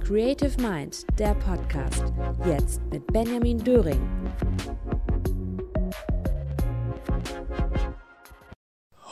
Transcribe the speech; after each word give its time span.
Creative 0.00 0.60
Mind, 0.60 1.06
der 1.18 1.34
Podcast. 1.34 2.04
Jetzt 2.44 2.80
mit 2.90 3.06
Benjamin 3.08 3.58
Döring. 3.58 4.00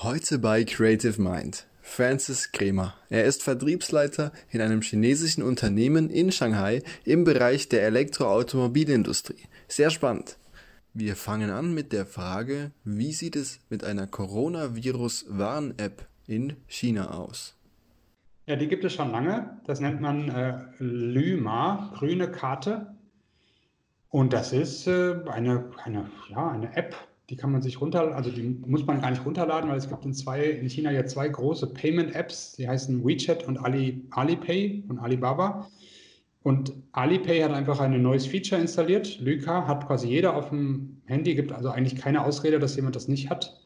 Heute 0.02 0.38
bei 0.38 0.64
Creative 0.64 1.20
Mind. 1.20 1.66
Francis 1.80 2.52
Kremer. 2.52 2.94
Er 3.10 3.24
ist 3.24 3.42
Vertriebsleiter 3.42 4.32
in 4.50 4.60
einem 4.60 4.82
chinesischen 4.82 5.42
Unternehmen 5.42 6.10
in 6.10 6.32
Shanghai 6.32 6.82
im 7.04 7.24
Bereich 7.24 7.68
der 7.68 7.84
Elektroautomobilindustrie. 7.84 9.44
Sehr 9.68 9.90
spannend. 9.90 10.38
Wir 10.92 11.16
fangen 11.16 11.50
an 11.50 11.74
mit 11.74 11.92
der 11.92 12.06
Frage, 12.06 12.70
wie 12.84 13.12
sieht 13.12 13.36
es 13.36 13.58
mit 13.68 13.82
einer 13.82 14.06
Coronavirus-Warn-App 14.06 16.06
in 16.26 16.56
China 16.66 17.10
aus? 17.10 17.54
Ja, 18.46 18.56
die 18.56 18.68
gibt 18.68 18.84
es 18.84 18.92
schon 18.92 19.10
lange. 19.10 19.58
Das 19.64 19.80
nennt 19.80 20.00
man 20.02 20.28
äh, 20.28 20.58
Lyma, 20.78 21.90
grüne 21.94 22.30
Karte. 22.30 22.94
Und 24.10 24.32
das 24.32 24.52
ist 24.52 24.86
äh, 24.86 25.16
eine, 25.26 25.70
eine, 25.82 26.10
ja, 26.28 26.50
eine 26.50 26.76
App, 26.76 26.94
die 27.30 27.36
kann 27.36 27.50
man 27.50 27.62
sich 27.62 27.80
runterladen, 27.80 28.14
also 28.14 28.30
die 28.30 28.42
muss 28.42 28.86
man 28.86 29.00
gar 29.00 29.10
nicht 29.10 29.24
runterladen, 29.24 29.70
weil 29.70 29.78
es 29.78 29.88
gibt 29.88 30.04
in, 30.04 30.12
zwei, 30.12 30.44
in 30.44 30.68
China 30.68 30.92
ja 30.92 31.06
zwei 31.06 31.26
große 31.26 31.72
Payment-Apps, 31.72 32.52
die 32.52 32.68
heißen 32.68 33.04
WeChat 33.04 33.44
und 33.48 33.56
Ali, 33.58 34.06
Alipay 34.10 34.84
und 34.88 34.98
Alibaba. 34.98 35.68
Und 36.42 36.74
Alipay 36.92 37.40
hat 37.40 37.52
einfach 37.52 37.80
ein 37.80 38.00
neues 38.02 38.26
Feature 38.26 38.60
installiert. 38.60 39.18
Lyka 39.20 39.66
hat 39.66 39.86
quasi 39.86 40.08
jeder 40.08 40.36
auf 40.36 40.50
dem 40.50 41.00
Handy, 41.06 41.34
gibt 41.34 41.52
also 41.52 41.70
eigentlich 41.70 41.96
keine 41.96 42.22
Ausrede, 42.22 42.58
dass 42.58 42.76
jemand 42.76 42.94
das 42.94 43.08
nicht 43.08 43.30
hat. 43.30 43.63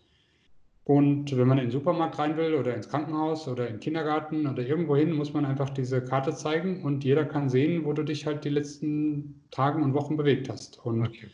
Und 0.88 1.36
wenn 1.36 1.46
man 1.46 1.58
in 1.58 1.66
den 1.66 1.70
Supermarkt 1.70 2.18
rein 2.18 2.38
will 2.38 2.54
oder 2.54 2.74
ins 2.74 2.88
Krankenhaus 2.88 3.46
oder 3.46 3.66
in 3.68 3.74
den 3.74 3.80
Kindergarten 3.80 4.46
oder 4.46 4.66
irgendwo 4.66 4.96
hin, 4.96 5.12
muss 5.12 5.34
man 5.34 5.44
einfach 5.44 5.68
diese 5.68 6.02
Karte 6.02 6.34
zeigen 6.34 6.82
und 6.82 7.04
jeder 7.04 7.26
kann 7.26 7.50
sehen, 7.50 7.84
wo 7.84 7.92
du 7.92 8.02
dich 8.02 8.24
halt 8.24 8.42
die 8.42 8.48
letzten 8.48 9.38
Tage 9.50 9.82
und 9.82 9.92
Wochen 9.92 10.16
bewegt 10.16 10.48
hast. 10.48 10.82
Und 10.86 11.06
okay. 11.06 11.26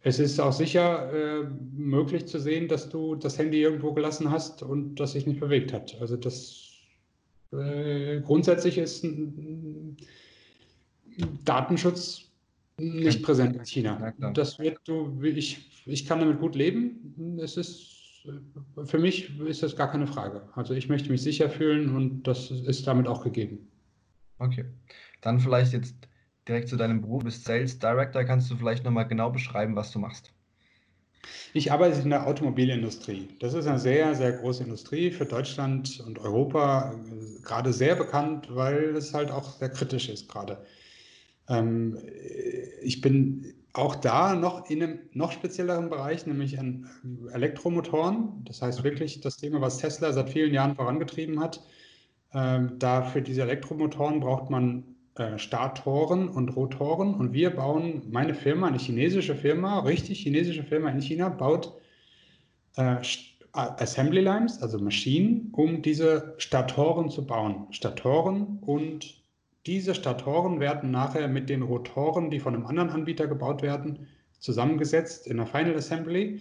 es 0.00 0.18
ist 0.18 0.40
auch 0.40 0.54
sicher 0.54 1.12
äh, 1.12 1.46
möglich 1.76 2.24
zu 2.24 2.40
sehen, 2.40 2.68
dass 2.68 2.88
du 2.88 3.16
das 3.16 3.38
Handy 3.38 3.60
irgendwo 3.60 3.92
gelassen 3.92 4.30
hast 4.30 4.62
und 4.62 4.94
das 4.98 5.12
sich 5.12 5.26
nicht 5.26 5.40
bewegt 5.40 5.74
hat. 5.74 5.94
Also 6.00 6.16
das 6.16 6.72
äh, 7.52 8.22
grundsätzlich 8.22 8.78
ist 8.78 9.06
Datenschutz 11.44 12.30
nicht 12.78 13.22
präsent 13.22 13.56
in 13.56 13.66
China. 13.66 14.14
Das 14.32 14.58
wird 14.58 14.78
du, 14.86 15.20
ich, 15.22 15.82
ich 15.84 16.06
kann 16.06 16.20
damit 16.20 16.40
gut 16.40 16.54
leben. 16.54 17.36
Es 17.42 17.58
ist 17.58 17.95
für 18.84 18.98
mich 18.98 19.38
ist 19.40 19.62
das 19.62 19.76
gar 19.76 19.90
keine 19.90 20.06
Frage. 20.06 20.48
Also 20.54 20.74
ich 20.74 20.88
möchte 20.88 21.10
mich 21.10 21.22
sicher 21.22 21.48
fühlen 21.48 21.94
und 21.94 22.22
das 22.24 22.50
ist 22.50 22.86
damit 22.86 23.06
auch 23.06 23.22
gegeben. 23.22 23.68
Okay. 24.38 24.64
Dann 25.20 25.40
vielleicht 25.40 25.72
jetzt 25.72 25.96
direkt 26.46 26.68
zu 26.68 26.76
deinem 26.76 27.00
Beruf. 27.00 27.20
Du 27.20 27.26
bist 27.26 27.44
Sales 27.44 27.78
Director. 27.78 28.24
Kannst 28.24 28.50
du 28.50 28.56
vielleicht 28.56 28.84
nochmal 28.84 29.08
genau 29.08 29.30
beschreiben, 29.30 29.76
was 29.76 29.90
du 29.90 29.98
machst? 29.98 30.32
Ich 31.54 31.72
arbeite 31.72 32.00
in 32.00 32.10
der 32.10 32.26
Automobilindustrie. 32.26 33.28
Das 33.40 33.54
ist 33.54 33.66
eine 33.66 33.78
sehr, 33.78 34.14
sehr 34.14 34.32
große 34.32 34.62
Industrie 34.62 35.10
für 35.10 35.24
Deutschland 35.24 36.00
und 36.06 36.18
Europa, 36.18 36.94
gerade 37.42 37.72
sehr 37.72 37.96
bekannt, 37.96 38.48
weil 38.50 38.94
es 38.96 39.12
halt 39.12 39.30
auch 39.30 39.58
sehr 39.58 39.70
kritisch 39.70 40.08
ist 40.08 40.28
gerade. 40.28 40.64
Ähm, 41.48 41.98
ich 42.82 43.00
bin 43.00 43.55
auch 43.76 43.94
da 43.94 44.34
noch 44.34 44.70
in 44.70 44.82
einem 44.82 44.98
noch 45.12 45.32
spezielleren 45.32 45.90
Bereich, 45.90 46.26
nämlich 46.26 46.58
an 46.58 46.88
Elektromotoren. 47.32 48.44
Das 48.44 48.62
heißt 48.62 48.84
wirklich 48.84 49.20
das 49.20 49.36
Thema, 49.36 49.60
was 49.60 49.78
Tesla 49.78 50.12
seit 50.12 50.30
vielen 50.30 50.54
Jahren 50.54 50.74
vorangetrieben 50.74 51.40
hat. 51.40 51.62
Ähm, 52.32 52.78
da 52.78 53.02
für 53.02 53.22
diese 53.22 53.42
Elektromotoren 53.42 54.20
braucht 54.20 54.50
man 54.50 54.84
äh, 55.16 55.38
Statoren 55.38 56.28
und 56.28 56.56
Rotoren. 56.56 57.14
Und 57.14 57.32
wir 57.32 57.50
bauen, 57.50 58.02
meine 58.10 58.34
Firma, 58.34 58.66
eine 58.66 58.78
chinesische 58.78 59.34
Firma, 59.34 59.80
richtig 59.80 60.20
chinesische 60.20 60.62
Firma 60.62 60.90
in 60.90 61.00
China, 61.00 61.28
baut 61.28 61.74
äh, 62.76 62.96
Assembly 63.52 64.20
Lines, 64.20 64.60
also 64.62 64.78
Maschinen, 64.78 65.50
um 65.52 65.82
diese 65.82 66.34
Statoren 66.38 67.10
zu 67.10 67.26
bauen. 67.26 67.66
Statoren 67.70 68.58
und 68.60 69.25
diese 69.66 69.94
Statoren 69.94 70.60
werden 70.60 70.90
nachher 70.92 71.26
mit 71.26 71.48
den 71.48 71.62
Rotoren, 71.62 72.30
die 72.30 72.38
von 72.38 72.54
einem 72.54 72.66
anderen 72.66 72.90
Anbieter 72.90 73.26
gebaut 73.26 73.62
werden, 73.62 74.06
zusammengesetzt 74.38 75.26
in 75.26 75.38
der 75.38 75.46
Final 75.46 75.74
Assembly. 75.74 76.40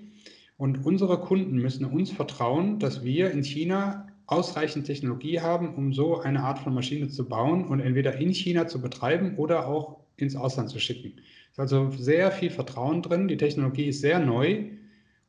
Und 0.57 0.85
unsere 0.85 1.19
Kunden 1.19 1.57
müssen 1.57 1.85
uns 1.85 2.11
vertrauen, 2.11 2.79
dass 2.79 3.03
wir 3.03 3.31
in 3.31 3.43
China 3.43 4.07
ausreichend 4.27 4.85
Technologie 4.85 5.39
haben, 5.39 5.75
um 5.75 5.93
so 5.93 6.19
eine 6.19 6.41
Art 6.43 6.59
von 6.59 6.73
Maschine 6.73 7.09
zu 7.09 7.27
bauen 7.27 7.65
und 7.65 7.79
entweder 7.79 8.15
in 8.17 8.33
China 8.33 8.67
zu 8.67 8.79
betreiben 8.79 9.37
oder 9.37 9.67
auch 9.67 9.97
ins 10.17 10.35
Ausland 10.35 10.69
zu 10.69 10.79
schicken. 10.79 11.13
Es 11.17 11.53
ist 11.53 11.59
also 11.59 11.91
sehr 11.91 12.31
viel 12.31 12.51
Vertrauen 12.51 13.01
drin. 13.01 13.27
Die 13.27 13.37
Technologie 13.37 13.85
ist 13.85 14.01
sehr 14.01 14.19
neu. 14.19 14.65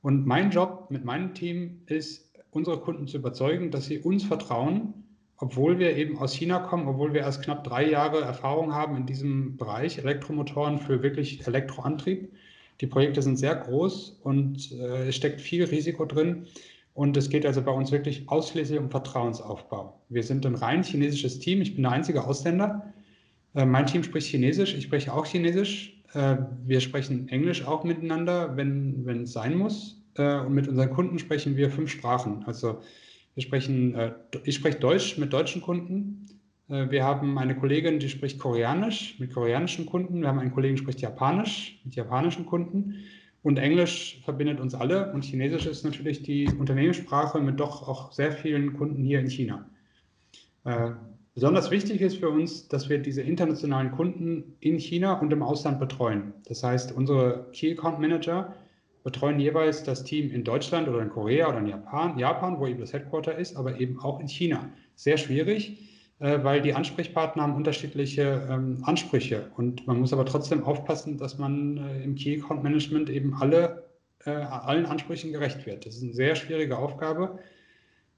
Und 0.02 0.26
mein 0.26 0.50
Job 0.50 0.88
mit 0.90 1.04
meinem 1.04 1.34
Team 1.34 1.82
ist, 1.86 2.32
unsere 2.50 2.78
Kunden 2.78 3.06
zu 3.06 3.16
überzeugen, 3.18 3.70
dass 3.70 3.86
sie 3.86 3.98
uns 3.98 4.24
vertrauen 4.24 5.05
obwohl 5.38 5.78
wir 5.78 5.97
eben 5.97 6.19
aus 6.19 6.34
China 6.34 6.60
kommen, 6.60 6.88
obwohl 6.88 7.12
wir 7.12 7.20
erst 7.20 7.42
knapp 7.42 7.64
drei 7.64 7.88
Jahre 7.88 8.20
Erfahrung 8.20 8.74
haben 8.74 8.97
in 8.97 9.06
diesem 9.06 9.56
Bereich 9.56 9.98
Elektromotoren 9.98 10.78
für 10.78 11.02
wirklich 11.02 11.47
Elektroantrieb. 11.47 12.32
Die 12.80 12.86
Projekte 12.86 13.22
sind 13.22 13.36
sehr 13.36 13.54
groß 13.54 14.20
und 14.22 14.72
äh, 14.72 15.08
es 15.08 15.16
steckt 15.16 15.41
viel 15.41 15.64
Risiko 15.64 16.04
drin. 16.04 16.47
Und 16.94 17.16
es 17.19 17.28
geht 17.28 17.44
also 17.44 17.60
bei 17.60 17.72
uns 17.72 17.92
wirklich 17.92 18.26
ausschließlich 18.28 18.78
um 18.78 18.91
Vertrauensaufbau. 18.91 20.00
Wir 20.08 20.22
sind 20.22 20.47
ein 20.47 20.54
rein 20.54 20.82
chinesisches 20.82 21.38
Team. 21.38 21.60
Ich 21.60 21.74
bin 21.74 21.82
der 21.82 21.92
einzige 21.92 22.24
Ausländer. 22.24 22.94
Äh, 23.54 23.66
mein 23.66 23.84
Team 23.86 24.03
spricht 24.03 24.28
Chinesisch. 24.28 24.74
Ich 24.74 24.84
spreche 24.84 25.12
auch 25.12 25.26
Chinesisch. 25.26 26.03
Äh, 26.14 26.36
wir 26.64 26.80
sprechen 26.80 27.28
Englisch 27.28 27.66
auch 27.66 27.84
miteinander, 27.84 28.56
wenn, 28.56 29.04
wenn 29.04 29.24
es 29.24 29.32
sein 29.32 29.56
muss. 29.56 30.03
Äh, 30.14 30.38
und 30.41 30.54
mit 30.54 30.68
unseren 30.68 30.91
Kunden 30.91 31.18
sprechen 31.18 31.56
wir 31.56 31.70
fünf 31.70 31.91
Sprachen. 31.91 32.44
Also 32.47 32.80
wir 33.36 33.42
sprechen, 33.42 33.94
äh, 33.94 34.12
ich 34.44 34.56
spreche 34.56 34.78
Deutsch 34.78 35.19
mit 35.19 35.32
deutschen 35.32 35.60
Kunden. 35.60 36.26
Äh, 36.69 36.91
wir 36.91 37.04
haben 37.04 37.38
eine 37.38 37.54
Kollegin, 37.54 38.00
die 38.00 38.08
spricht 38.08 38.38
Koreanisch 38.38 39.20
mit 39.20 39.32
koreanischen 39.32 39.84
Kunden. 39.84 40.22
Wir 40.22 40.28
haben 40.28 40.38
einen 40.38 40.52
Kollegen, 40.52 40.74
der 40.76 40.82
spricht 40.82 41.02
Japanisch 41.02 41.78
mit 41.84 41.94
japanischen 41.94 42.47
Kunden. 42.47 42.94
Und 43.42 43.58
Englisch 43.58 44.22
verbindet 44.24 44.58
uns 44.58 44.74
alle. 44.74 45.12
Und 45.12 45.22
Chinesisch 45.22 45.66
ist 45.66 45.84
natürlich 45.84 46.22
die 46.22 46.48
Unternehmenssprache 46.48 47.38
mit 47.41 47.60
doch 47.60 47.86
auch 47.86 48.10
sehr 48.10 48.32
vielen 48.32 48.72
Kunden 48.72 49.04
hier 49.04 49.20
in 49.20 49.28
China. 49.28 49.68
Äh, 50.64 50.92
besonders 51.34 51.70
wichtig 51.70 52.00
ist 52.00 52.16
für 52.16 52.30
uns, 52.30 52.68
dass 52.68 52.88
wir 52.88 52.98
diese 52.98 53.20
internationalen 53.20 53.92
Kunden 53.92 54.56
in 54.60 54.78
China 54.78 55.20
und 55.20 55.30
im 55.30 55.42
Ausland 55.42 55.78
betreuen. 55.78 56.32
Das 56.48 56.62
heißt, 56.62 56.92
unsere 56.92 57.50
Key 57.53 57.72
Account 57.72 58.00
Manager 58.00 58.54
betreuen 59.06 59.38
jeweils 59.38 59.84
das 59.84 60.02
Team 60.02 60.32
in 60.32 60.42
Deutschland 60.42 60.88
oder 60.88 61.00
in 61.00 61.10
Korea 61.10 61.48
oder 61.48 61.58
in 61.58 61.68
Japan, 61.68 62.18
Japan, 62.18 62.58
wo 62.58 62.66
eben 62.66 62.80
das 62.80 62.92
Headquarter 62.92 63.38
ist, 63.38 63.54
aber 63.54 63.78
eben 63.78 64.00
auch 64.00 64.18
in 64.18 64.26
China. 64.26 64.68
Sehr 64.96 65.16
schwierig, 65.16 65.78
äh, 66.18 66.42
weil 66.42 66.60
die 66.60 66.74
Ansprechpartner 66.74 67.44
haben 67.44 67.54
unterschiedliche 67.54 68.48
ähm, 68.50 68.78
Ansprüche 68.82 69.52
und 69.56 69.86
man 69.86 70.00
muss 70.00 70.12
aber 70.12 70.26
trotzdem 70.26 70.64
aufpassen, 70.64 71.18
dass 71.18 71.38
man 71.38 71.76
äh, 71.76 72.02
im 72.02 72.16
Key 72.16 72.42
Account 72.42 72.64
Management 72.64 73.08
eben 73.08 73.32
alle, 73.34 73.84
äh, 74.24 74.30
allen 74.30 74.86
Ansprüchen 74.86 75.30
gerecht 75.30 75.66
wird. 75.66 75.86
Das 75.86 75.94
ist 75.94 76.02
eine 76.02 76.12
sehr 76.12 76.34
schwierige 76.34 76.76
Aufgabe 76.76 77.38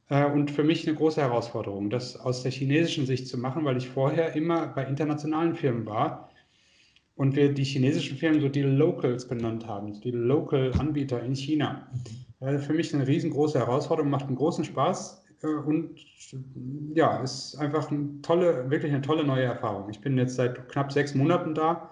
und 0.08 0.50
für 0.50 0.64
mich 0.64 0.88
eine 0.88 0.96
große 0.96 1.20
Herausforderung, 1.20 1.90
das 1.90 2.18
aus 2.18 2.42
der 2.42 2.50
chinesischen 2.50 3.04
Sicht 3.04 3.28
zu 3.28 3.36
machen, 3.36 3.66
weil 3.66 3.76
ich 3.76 3.90
vorher 3.90 4.34
immer 4.34 4.68
bei 4.68 4.86
internationalen 4.86 5.54
Firmen 5.54 5.84
war 5.84 6.27
und 7.18 7.34
wir 7.34 7.52
die 7.52 7.64
chinesischen 7.64 8.16
Firmen 8.16 8.40
so 8.40 8.48
die 8.48 8.62
Locals 8.62 9.28
genannt 9.28 9.66
haben, 9.66 10.00
die 10.00 10.12
Local-Anbieter 10.12 11.20
in 11.22 11.34
China. 11.34 11.88
Mhm. 12.40 12.60
Für 12.60 12.72
mich 12.72 12.94
eine 12.94 13.06
riesengroße 13.06 13.58
Herausforderung, 13.58 14.08
macht 14.08 14.26
einen 14.26 14.36
großen 14.36 14.64
Spaß 14.64 15.24
äh, 15.42 15.46
und 15.48 15.98
ja, 16.94 17.20
ist 17.20 17.56
einfach 17.56 17.90
eine 17.90 18.22
tolle, 18.22 18.70
wirklich 18.70 18.92
eine 18.92 19.02
tolle 19.02 19.24
neue 19.24 19.42
Erfahrung. 19.42 19.90
Ich 19.90 20.00
bin 20.00 20.16
jetzt 20.16 20.36
seit 20.36 20.68
knapp 20.68 20.92
sechs 20.92 21.16
Monaten 21.16 21.54
da 21.56 21.90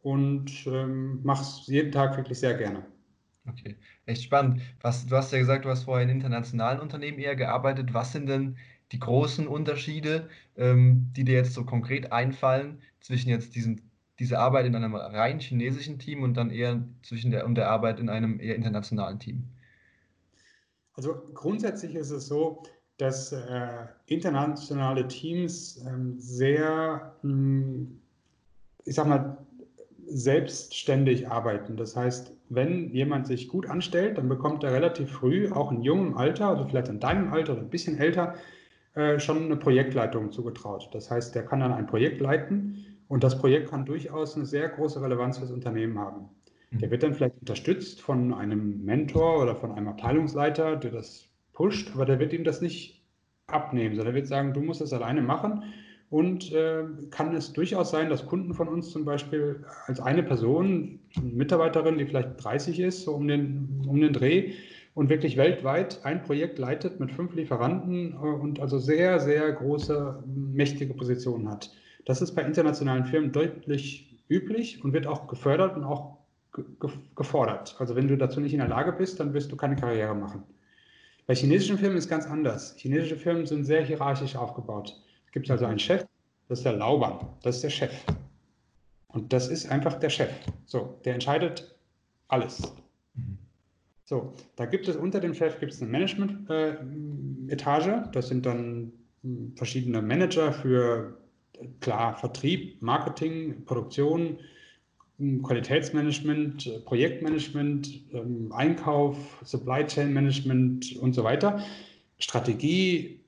und 0.00 0.66
ähm, 0.66 1.20
mache 1.22 1.42
es 1.42 1.66
jeden 1.66 1.92
Tag 1.92 2.16
wirklich 2.16 2.38
sehr 2.38 2.54
gerne. 2.54 2.86
Okay, 3.46 3.76
echt 4.06 4.22
spannend. 4.22 4.62
Was, 4.80 5.04
du 5.04 5.14
hast 5.14 5.30
ja 5.30 5.38
gesagt, 5.38 5.66
du 5.66 5.68
hast 5.68 5.84
vorher 5.84 6.04
in 6.04 6.08
internationalen 6.10 6.80
Unternehmen 6.80 7.18
eher 7.18 7.36
gearbeitet. 7.36 7.92
Was 7.92 8.12
sind 8.12 8.30
denn 8.30 8.56
die 8.92 8.98
großen 8.98 9.46
Unterschiede, 9.46 10.30
ähm, 10.56 11.10
die 11.14 11.24
dir 11.24 11.34
jetzt 11.34 11.52
so 11.52 11.64
konkret 11.64 12.12
einfallen 12.12 12.80
zwischen 13.00 13.28
jetzt 13.28 13.54
diesem 13.54 13.82
diese 14.18 14.38
Arbeit 14.38 14.66
in 14.66 14.74
einem 14.74 14.94
rein 14.94 15.40
chinesischen 15.40 15.98
Team 15.98 16.22
und 16.22 16.34
dann 16.34 16.50
eher 16.50 16.82
zwischen 17.02 17.30
der 17.30 17.44
und 17.46 17.56
der 17.56 17.68
Arbeit 17.68 17.98
in 17.98 18.08
einem 18.08 18.40
eher 18.40 18.54
internationalen 18.54 19.18
Team? 19.18 19.44
Also 20.94 21.14
grundsätzlich 21.34 21.94
ist 21.94 22.10
es 22.10 22.26
so, 22.26 22.62
dass 22.98 23.32
äh, 23.32 23.86
internationale 24.06 25.08
Teams 25.08 25.84
ähm, 25.86 26.14
sehr, 26.18 27.16
mh, 27.22 27.32
hm, 27.32 28.00
ich 28.84 28.94
sag 28.94 29.06
mal, 29.06 29.38
selbstständig 30.06 31.28
arbeiten. 31.28 31.76
Das 31.76 31.96
heißt, 31.96 32.36
wenn 32.50 32.90
jemand 32.90 33.26
sich 33.26 33.48
gut 33.48 33.68
anstellt, 33.68 34.18
dann 34.18 34.28
bekommt 34.28 34.62
er 34.62 34.72
relativ 34.72 35.10
früh, 35.10 35.50
auch 35.50 35.72
in 35.72 35.82
jungem 35.82 36.16
Alter, 36.16 36.48
also 36.48 36.66
vielleicht 36.66 36.88
in 36.88 37.00
deinem 37.00 37.32
Alter 37.32 37.54
oder 37.54 37.62
ein 37.62 37.70
bisschen 37.70 37.98
älter, 37.98 38.34
äh, 38.94 39.18
schon 39.18 39.44
eine 39.44 39.56
Projektleitung 39.56 40.30
zugetraut. 40.30 40.88
Das 40.92 41.10
heißt, 41.10 41.34
der 41.34 41.44
kann 41.44 41.60
dann 41.60 41.72
ein 41.72 41.86
Projekt 41.86 42.20
leiten 42.20 42.93
und 43.14 43.22
das 43.22 43.38
Projekt 43.38 43.70
kann 43.70 43.86
durchaus 43.86 44.34
eine 44.34 44.44
sehr 44.44 44.68
große 44.68 45.00
Relevanz 45.00 45.38
fürs 45.38 45.52
Unternehmen 45.52 46.00
haben. 46.00 46.30
Mhm. 46.72 46.78
Der 46.80 46.90
wird 46.90 47.04
dann 47.04 47.14
vielleicht 47.14 47.38
unterstützt 47.38 48.02
von 48.02 48.34
einem 48.34 48.84
Mentor 48.84 49.40
oder 49.40 49.54
von 49.54 49.70
einem 49.70 49.86
Abteilungsleiter, 49.86 50.74
der 50.74 50.90
das 50.90 51.28
pusht, 51.52 51.92
aber 51.94 52.06
der 52.06 52.18
wird 52.18 52.32
ihm 52.32 52.42
das 52.42 52.60
nicht 52.60 53.04
abnehmen, 53.46 53.94
sondern 53.94 54.14
er 54.14 54.16
wird 54.16 54.26
sagen, 54.26 54.52
du 54.52 54.60
musst 54.62 54.80
das 54.80 54.92
alleine 54.92 55.22
machen 55.22 55.62
und 56.10 56.50
äh, 56.50 56.82
kann 57.10 57.36
es 57.36 57.52
durchaus 57.52 57.92
sein, 57.92 58.10
dass 58.10 58.26
Kunden 58.26 58.52
von 58.52 58.66
uns 58.66 58.90
zum 58.90 59.04
Beispiel 59.04 59.64
als 59.86 60.00
eine 60.00 60.24
Person, 60.24 60.98
eine 61.16 61.26
Mitarbeiterin, 61.26 61.98
die 61.98 62.06
vielleicht 62.06 62.42
30 62.42 62.80
ist, 62.80 63.04
so 63.04 63.14
um 63.14 63.28
den, 63.28 63.84
um 63.86 64.00
den 64.00 64.12
Dreh, 64.12 64.54
und 64.94 65.08
wirklich 65.08 65.36
weltweit 65.36 66.04
ein 66.04 66.24
Projekt 66.24 66.58
leitet 66.58 66.98
mit 66.98 67.12
fünf 67.12 67.32
Lieferanten 67.36 68.14
äh, 68.14 68.16
und 68.16 68.58
also 68.58 68.80
sehr, 68.80 69.20
sehr 69.20 69.52
große, 69.52 70.24
mächtige 70.26 70.94
Positionen 70.94 71.48
hat. 71.48 71.70
Das 72.04 72.22
ist 72.22 72.34
bei 72.34 72.42
internationalen 72.42 73.04
Firmen 73.04 73.32
deutlich 73.32 74.18
üblich 74.28 74.84
und 74.84 74.92
wird 74.92 75.06
auch 75.06 75.26
gefördert 75.26 75.76
und 75.76 75.84
auch 75.84 76.18
gefordert. 77.16 77.76
Also 77.78 77.96
wenn 77.96 78.08
du 78.08 78.16
dazu 78.16 78.40
nicht 78.40 78.52
in 78.52 78.60
der 78.60 78.68
Lage 78.68 78.92
bist, 78.92 79.18
dann 79.18 79.34
wirst 79.34 79.50
du 79.50 79.56
keine 79.56 79.76
Karriere 79.76 80.14
machen. 80.14 80.44
Bei 81.26 81.34
chinesischen 81.34 81.78
Firmen 81.78 81.96
ist 81.96 82.08
ganz 82.08 82.26
anders. 82.26 82.76
Chinesische 82.76 83.16
Firmen 83.16 83.46
sind 83.46 83.64
sehr 83.64 83.82
hierarchisch 83.82 84.36
aufgebaut 84.36 84.94
gibt 85.34 85.46
es 85.46 85.50
also 85.50 85.66
einen 85.66 85.80
Chef, 85.80 86.06
das 86.48 86.60
ist 86.60 86.64
der 86.64 86.74
Lauban, 86.74 87.18
das 87.42 87.56
ist 87.56 87.64
der 87.64 87.70
Chef. 87.70 87.92
Und 89.08 89.32
das 89.32 89.48
ist 89.48 89.70
einfach 89.70 89.94
der 89.98 90.10
Chef. 90.10 90.30
So, 90.64 91.00
der 91.04 91.14
entscheidet 91.14 91.76
alles. 92.28 92.72
So, 94.04 94.32
da 94.54 94.66
gibt 94.66 94.86
es 94.86 94.96
unter 94.96 95.18
dem 95.18 95.34
Chef 95.34 95.58
gibt 95.58 95.72
es 95.72 95.82
eine 95.82 95.90
Management-Etage. 95.90 97.86
Äh, 97.86 98.02
das 98.12 98.28
sind 98.28 98.46
dann 98.46 98.92
hm, 99.22 99.54
verschiedene 99.56 100.00
Manager 100.02 100.52
für 100.52 101.18
klar 101.80 102.16
Vertrieb, 102.16 102.80
Marketing, 102.82 103.64
Produktion, 103.64 104.38
hm, 105.18 105.42
Qualitätsmanagement, 105.42 106.84
Projektmanagement, 106.84 107.90
ähm, 108.12 108.52
Einkauf, 108.52 109.16
Supply 109.44 109.86
Chain 109.86 110.12
Management 110.12 110.96
und 110.96 111.14
so 111.14 111.24
weiter, 111.24 111.62
Strategie. 112.18 113.20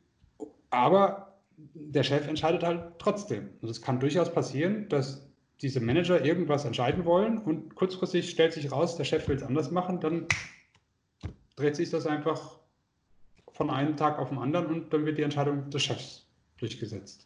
Aber 0.70 1.38
der 1.74 2.02
Chef 2.02 2.26
entscheidet 2.26 2.62
halt 2.62 2.98
trotzdem. 2.98 3.48
Und 3.60 3.68
es 3.68 3.80
kann 3.80 4.00
durchaus 4.00 4.32
passieren, 4.32 4.88
dass 4.88 5.26
diese 5.62 5.80
Manager 5.80 6.24
irgendwas 6.24 6.64
entscheiden 6.64 7.04
wollen 7.04 7.38
und 7.38 7.74
kurzfristig 7.74 8.30
stellt 8.30 8.52
sich 8.52 8.70
raus, 8.70 8.96
der 8.96 9.04
Chef 9.04 9.26
will 9.28 9.36
es 9.36 9.42
anders 9.42 9.70
machen, 9.70 10.00
dann 10.00 10.26
dreht 11.56 11.76
sich 11.76 11.88
das 11.88 12.06
einfach 12.06 12.58
von 13.52 13.70
einem 13.70 13.96
Tag 13.96 14.18
auf 14.18 14.28
den 14.28 14.38
anderen 14.38 14.66
und 14.66 14.92
dann 14.92 15.06
wird 15.06 15.16
die 15.16 15.22
Entscheidung 15.22 15.70
des 15.70 15.82
Chefs 15.82 16.26
durchgesetzt. 16.58 17.25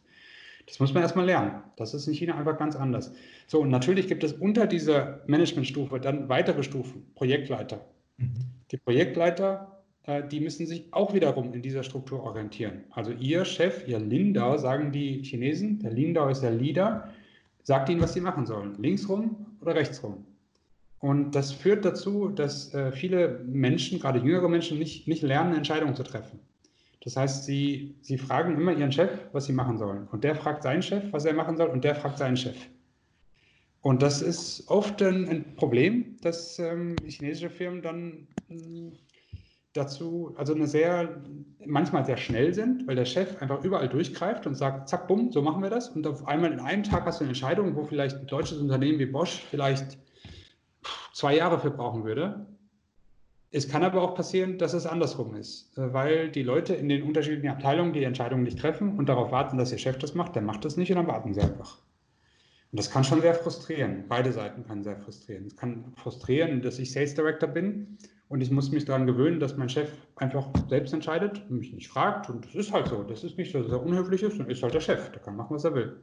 Das 0.71 0.79
muss 0.79 0.93
man 0.93 1.03
erstmal 1.03 1.25
lernen. 1.25 1.61
Das 1.75 1.93
ist 1.93 2.07
in 2.07 2.13
China 2.13 2.37
einfach 2.37 2.57
ganz 2.57 2.77
anders. 2.77 3.11
So, 3.45 3.59
und 3.59 3.69
natürlich 3.69 4.07
gibt 4.07 4.23
es 4.23 4.31
unter 4.33 4.67
dieser 4.67 5.21
Managementstufe 5.27 5.99
dann 5.99 6.29
weitere 6.29 6.63
Stufen, 6.63 7.11
Projektleiter. 7.13 7.85
Mhm. 8.17 8.33
Die 8.71 8.77
Projektleiter 8.77 9.81
äh, 10.03 10.27
die 10.27 10.39
müssen 10.39 10.65
sich 10.65 10.91
auch 10.91 11.13
wiederum 11.13 11.53
in 11.53 11.61
dieser 11.61 11.83
Struktur 11.83 12.23
orientieren. 12.23 12.83
Also 12.91 13.11
ihr 13.11 13.45
Chef, 13.45 13.87
ihr 13.87 13.99
Lindau, 13.99 14.57
sagen 14.57 14.91
die 14.91 15.23
Chinesen, 15.23 15.79
der 15.79 15.91
Lindau 15.91 16.29
ist 16.29 16.41
der 16.41 16.51
Leader, 16.51 17.09
sagt 17.63 17.89
ihnen, 17.89 18.01
was 18.01 18.13
sie 18.13 18.21
machen 18.21 18.45
sollen, 18.45 18.75
linksrum 18.81 19.45
oder 19.61 19.75
rechtsrum. 19.75 20.25
Und 20.99 21.31
das 21.35 21.51
führt 21.51 21.83
dazu, 21.85 22.29
dass 22.29 22.73
äh, 22.73 22.91
viele 22.91 23.43
Menschen, 23.45 23.99
gerade 23.99 24.19
jüngere 24.19 24.49
Menschen, 24.49 24.77
nicht, 24.77 25.07
nicht 25.07 25.23
lernen, 25.23 25.55
Entscheidungen 25.55 25.95
zu 25.95 26.03
treffen. 26.03 26.39
Das 27.03 27.17
heißt, 27.17 27.45
sie, 27.45 27.95
sie 28.01 28.17
fragen 28.17 28.55
immer 28.55 28.73
ihren 28.73 28.91
Chef, 28.91 29.11
was 29.31 29.45
sie 29.45 29.53
machen 29.53 29.77
sollen. 29.77 30.07
Und 30.11 30.23
der 30.23 30.35
fragt 30.35 30.63
seinen 30.63 30.83
Chef, 30.83 31.03
was 31.11 31.25
er 31.25 31.33
machen 31.33 31.57
soll, 31.57 31.69
und 31.69 31.83
der 31.83 31.95
fragt 31.95 32.19
seinen 32.19 32.37
Chef. 32.37 32.55
Und 33.81 34.03
das 34.03 34.21
ist 34.21 34.69
oft 34.69 35.01
ein, 35.01 35.27
ein 35.27 35.55
Problem, 35.55 36.17
dass 36.21 36.59
ähm, 36.59 36.95
chinesische 37.07 37.49
Firmen 37.49 37.81
dann 37.81 38.27
hm, 38.47 38.91
dazu, 39.73 40.35
also 40.37 40.53
eine 40.53 40.67
sehr, 40.67 41.23
manchmal 41.65 42.05
sehr 42.05 42.17
schnell 42.17 42.53
sind, 42.53 42.85
weil 42.87 42.95
der 42.95 43.05
Chef 43.05 43.41
einfach 43.41 43.63
überall 43.63 43.89
durchgreift 43.89 44.45
und 44.45 44.53
sagt, 44.53 44.87
zack, 44.87 45.07
bumm, 45.07 45.31
so 45.31 45.41
machen 45.41 45.63
wir 45.63 45.71
das. 45.71 45.89
Und 45.89 46.05
auf 46.05 46.27
einmal 46.27 46.51
in 46.51 46.59
einem 46.59 46.83
Tag 46.83 47.05
hast 47.05 47.19
du 47.19 47.23
eine 47.23 47.29
Entscheidung, 47.29 47.75
wo 47.75 47.85
vielleicht 47.85 48.17
ein 48.17 48.27
deutsches 48.27 48.59
Unternehmen 48.59 48.99
wie 48.99 49.07
Bosch 49.07 49.43
vielleicht 49.49 49.97
zwei 51.13 51.35
Jahre 51.35 51.59
für 51.59 51.71
brauchen 51.71 52.03
würde. 52.03 52.45
Es 53.53 53.67
kann 53.67 53.83
aber 53.83 54.01
auch 54.01 54.15
passieren, 54.15 54.57
dass 54.57 54.73
es 54.73 54.85
andersrum 54.85 55.35
ist, 55.35 55.77
äh, 55.77 55.93
weil 55.93 56.31
die 56.31 56.43
Leute 56.43 56.73
in 56.73 56.87
den 56.87 57.03
unterschiedlichen 57.03 57.49
Abteilungen 57.49 57.91
die 57.91 58.03
Entscheidungen 58.03 58.43
nicht 58.43 58.59
treffen 58.59 58.97
und 58.97 59.09
darauf 59.09 59.31
warten, 59.31 59.57
dass 59.57 59.73
ihr 59.73 59.77
Chef 59.77 59.97
das 59.97 60.15
macht. 60.15 60.35
Der 60.35 60.41
macht 60.41 60.63
das 60.63 60.77
nicht 60.77 60.89
und 60.89 60.95
dann 60.95 61.07
warten 61.07 61.33
sie 61.33 61.41
einfach. 61.41 61.77
Und 62.71 62.79
das 62.79 62.89
kann 62.89 63.03
schon 63.03 63.19
sehr 63.19 63.35
frustrieren. 63.35 64.05
Beide 64.07 64.31
Seiten 64.31 64.63
können 64.63 64.83
sehr 64.83 64.95
frustrieren. 64.95 65.45
Es 65.45 65.57
kann 65.57 65.91
frustrieren, 65.97 66.61
dass 66.61 66.79
ich 66.79 66.93
Sales 66.93 67.13
Director 67.13 67.49
bin 67.49 67.97
und 68.29 68.39
ich 68.39 68.49
muss 68.49 68.71
mich 68.71 68.85
daran 68.85 69.05
gewöhnen, 69.05 69.41
dass 69.41 69.57
mein 69.57 69.67
Chef 69.67 69.91
einfach 70.15 70.47
selbst 70.69 70.93
entscheidet 70.93 71.43
und 71.49 71.57
mich 71.57 71.73
nicht 71.73 71.89
fragt. 71.89 72.29
Und 72.29 72.45
das 72.45 72.55
ist 72.55 72.71
halt 72.71 72.87
so. 72.87 73.03
Das 73.03 73.25
ist 73.25 73.37
nicht, 73.37 73.53
dass 73.53 73.67
er 73.67 73.83
unhöflich 73.83 74.23
ist, 74.23 74.37
sondern 74.37 74.51
ist 74.51 74.63
halt 74.63 74.73
der 74.73 74.79
Chef. 74.79 75.11
Der 75.11 75.21
kann 75.21 75.35
machen, 75.35 75.53
was 75.53 75.65
er 75.65 75.75
will. 75.75 75.99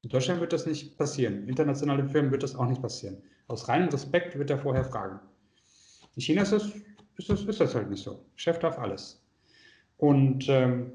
In 0.00 0.08
Deutschland 0.08 0.40
wird 0.40 0.54
das 0.54 0.64
nicht 0.64 0.96
passieren. 0.96 1.46
Internationale 1.46 2.08
Firmen 2.08 2.30
wird 2.30 2.42
das 2.42 2.56
auch 2.56 2.66
nicht 2.66 2.80
passieren. 2.80 3.18
Aus 3.46 3.68
reinem 3.68 3.90
Respekt 3.90 4.38
wird 4.38 4.48
er 4.48 4.56
vorher 4.56 4.84
fragen. 4.84 5.20
In 6.18 6.22
China 6.22 6.42
ist 6.42 6.50
das, 6.50 6.72
ist 7.16 7.30
das, 7.30 7.44
ist 7.44 7.60
das 7.60 7.76
halt 7.76 7.90
nicht 7.90 8.02
so. 8.02 8.24
Chef 8.34 8.58
darf 8.58 8.76
alles. 8.76 9.22
Und 9.98 10.48
ähm, 10.48 10.94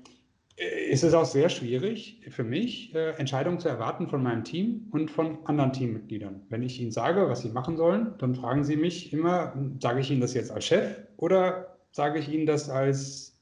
ist 0.58 1.06
es 1.06 1.14
auch 1.14 1.24
sehr 1.24 1.48
schwierig 1.48 2.20
für 2.30 2.44
mich, 2.44 2.94
äh, 2.94 3.12
Entscheidungen 3.12 3.58
zu 3.58 3.70
erwarten 3.70 4.10
von 4.10 4.22
meinem 4.22 4.44
Team 4.44 4.90
und 4.92 5.10
von 5.10 5.38
anderen 5.46 5.72
Teammitgliedern. 5.72 6.42
Wenn 6.50 6.62
ich 6.62 6.82
ihnen 6.82 6.92
sage, 6.92 7.30
was 7.30 7.42
sie 7.42 7.48
machen 7.52 7.78
sollen, 7.78 8.16
dann 8.18 8.36
fragen 8.36 8.66
sie 8.66 8.76
mich 8.76 9.14
immer, 9.14 9.54
sage 9.80 10.02
ich 10.02 10.12
ihnen 10.12 10.20
das 10.20 10.34
jetzt 10.34 10.52
als 10.52 10.66
Chef 10.66 10.98
oder 11.16 11.78
sage 11.94 12.20
ich 12.20 12.28
ihnen 12.28 12.46
das 12.46 12.70
als, 12.70 13.40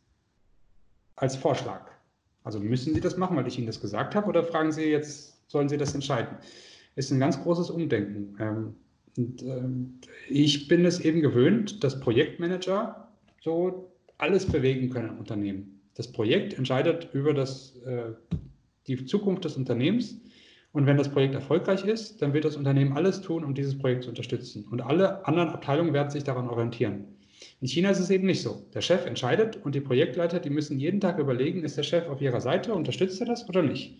als 1.15 1.35
Vorschlag? 1.35 1.89
Also 2.43 2.59
müssen 2.59 2.93
sie 2.93 3.01
das 3.01 3.17
machen, 3.17 3.35
weil 3.37 3.47
ich 3.47 3.57
ihnen 3.57 3.65
das 3.65 3.81
gesagt 3.81 4.13
habe, 4.13 4.27
oder 4.27 4.43
fragen 4.43 4.71
sie 4.71 4.83
jetzt, 4.83 5.49
sollen 5.49 5.67
sie 5.67 5.77
das 5.77 5.95
entscheiden? 5.95 6.37
Ist 6.95 7.09
ein 7.09 7.19
ganz 7.19 7.41
großes 7.41 7.71
Umdenken. 7.71 8.37
Ähm, 8.39 8.75
und, 9.17 9.43
ähm, 9.43 9.99
ich 10.29 10.67
bin 10.67 10.85
es 10.85 10.99
eben 10.99 11.21
gewöhnt, 11.21 11.83
dass 11.83 11.99
Projektmanager 11.99 13.09
so 13.41 13.91
alles 14.17 14.45
bewegen 14.45 14.89
können 14.89 15.09
im 15.09 15.17
Unternehmen. 15.19 15.81
Das 15.95 16.11
Projekt 16.11 16.53
entscheidet 16.57 17.09
über 17.13 17.33
das, 17.33 17.75
äh, 17.85 18.13
die 18.87 19.05
Zukunft 19.05 19.45
des 19.45 19.57
Unternehmens. 19.57 20.21
Und 20.73 20.85
wenn 20.85 20.97
das 20.97 21.09
Projekt 21.09 21.35
erfolgreich 21.35 21.83
ist, 21.85 22.21
dann 22.21 22.33
wird 22.33 22.45
das 22.45 22.55
Unternehmen 22.55 22.93
alles 22.93 23.21
tun, 23.21 23.43
um 23.43 23.53
dieses 23.53 23.77
Projekt 23.77 24.03
zu 24.03 24.09
unterstützen. 24.09 24.65
Und 24.71 24.81
alle 24.81 25.25
anderen 25.25 25.49
Abteilungen 25.49 25.93
werden 25.93 26.09
sich 26.09 26.23
daran 26.23 26.47
orientieren. 26.47 27.05
In 27.59 27.67
China 27.67 27.89
ist 27.89 27.99
es 27.99 28.09
eben 28.09 28.25
nicht 28.25 28.41
so. 28.41 28.63
Der 28.73 28.81
Chef 28.81 29.05
entscheidet 29.05 29.57
und 29.63 29.75
die 29.75 29.81
Projektleiter, 29.81 30.39
die 30.39 30.49
müssen 30.49 30.79
jeden 30.79 31.01
Tag 31.01 31.19
überlegen, 31.19 31.63
ist 31.63 31.75
der 31.75 31.83
Chef 31.83 32.07
auf 32.07 32.21
ihrer 32.21 32.39
Seite, 32.39 32.73
unterstützt 32.73 33.19
er 33.19 33.27
das 33.27 33.49
oder 33.49 33.63
nicht? 33.63 33.97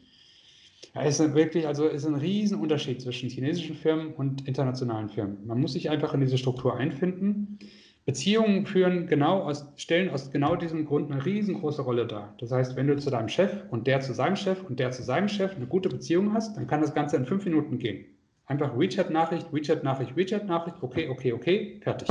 Ja, 0.94 1.04
ist 1.04 1.20
wirklich, 1.34 1.68
also 1.68 1.88
ist 1.88 2.06
ein 2.06 2.16
Riesenunterschied 2.16 3.02
zwischen 3.02 3.30
chinesischen 3.30 3.76
Firmen 3.76 4.14
und 4.14 4.48
internationalen 4.48 5.10
Firmen. 5.10 5.46
Man 5.46 5.60
muss 5.60 5.74
sich 5.74 5.90
einfach 5.90 6.14
in 6.14 6.22
diese 6.22 6.38
Struktur 6.38 6.76
einfinden. 6.76 7.60
Beziehungen 8.06 8.66
führen 8.66 9.06
genau 9.08 9.44
aus, 9.44 9.72
stellen 9.76 10.10
aus 10.10 10.32
genau 10.32 10.56
diesem 10.56 10.86
Grund 10.86 11.12
eine 11.12 11.24
riesengroße 11.24 11.84
Rolle 11.84 12.08
dar. 12.08 12.34
Das 12.40 12.52
heißt, 12.52 12.76
wenn 12.76 12.88
du 12.88 12.98
zu 12.98 13.12
deinem 13.12 13.30
Chef 13.30 13.64
und 13.70 13.86
der 13.86 14.02
zu 14.02 14.14
seinem 14.14 14.36
Chef 14.36 14.64
und 14.68 14.80
der 14.80 14.92
zu 14.92 15.04
seinem 15.04 15.28
Chef 15.28 15.56
eine 15.56 15.68
gute 15.68 15.88
Beziehung 15.88 16.34
hast, 16.34 16.58
dann 16.58 16.68
kann 16.68 16.82
das 16.82 16.96
Ganze 16.96 17.16
in 17.18 17.26
fünf 17.26 17.46
Minuten 17.46 17.78
gehen. 17.78 18.06
Einfach 18.48 18.78
WeChat-Nachricht, 18.78 19.54
WeChat-Nachricht, 19.54 20.16
WeChat-Nachricht, 20.18 20.78
okay, 20.82 21.10
okay, 21.10 21.32
okay, 21.32 21.80
fertig. 21.82 22.10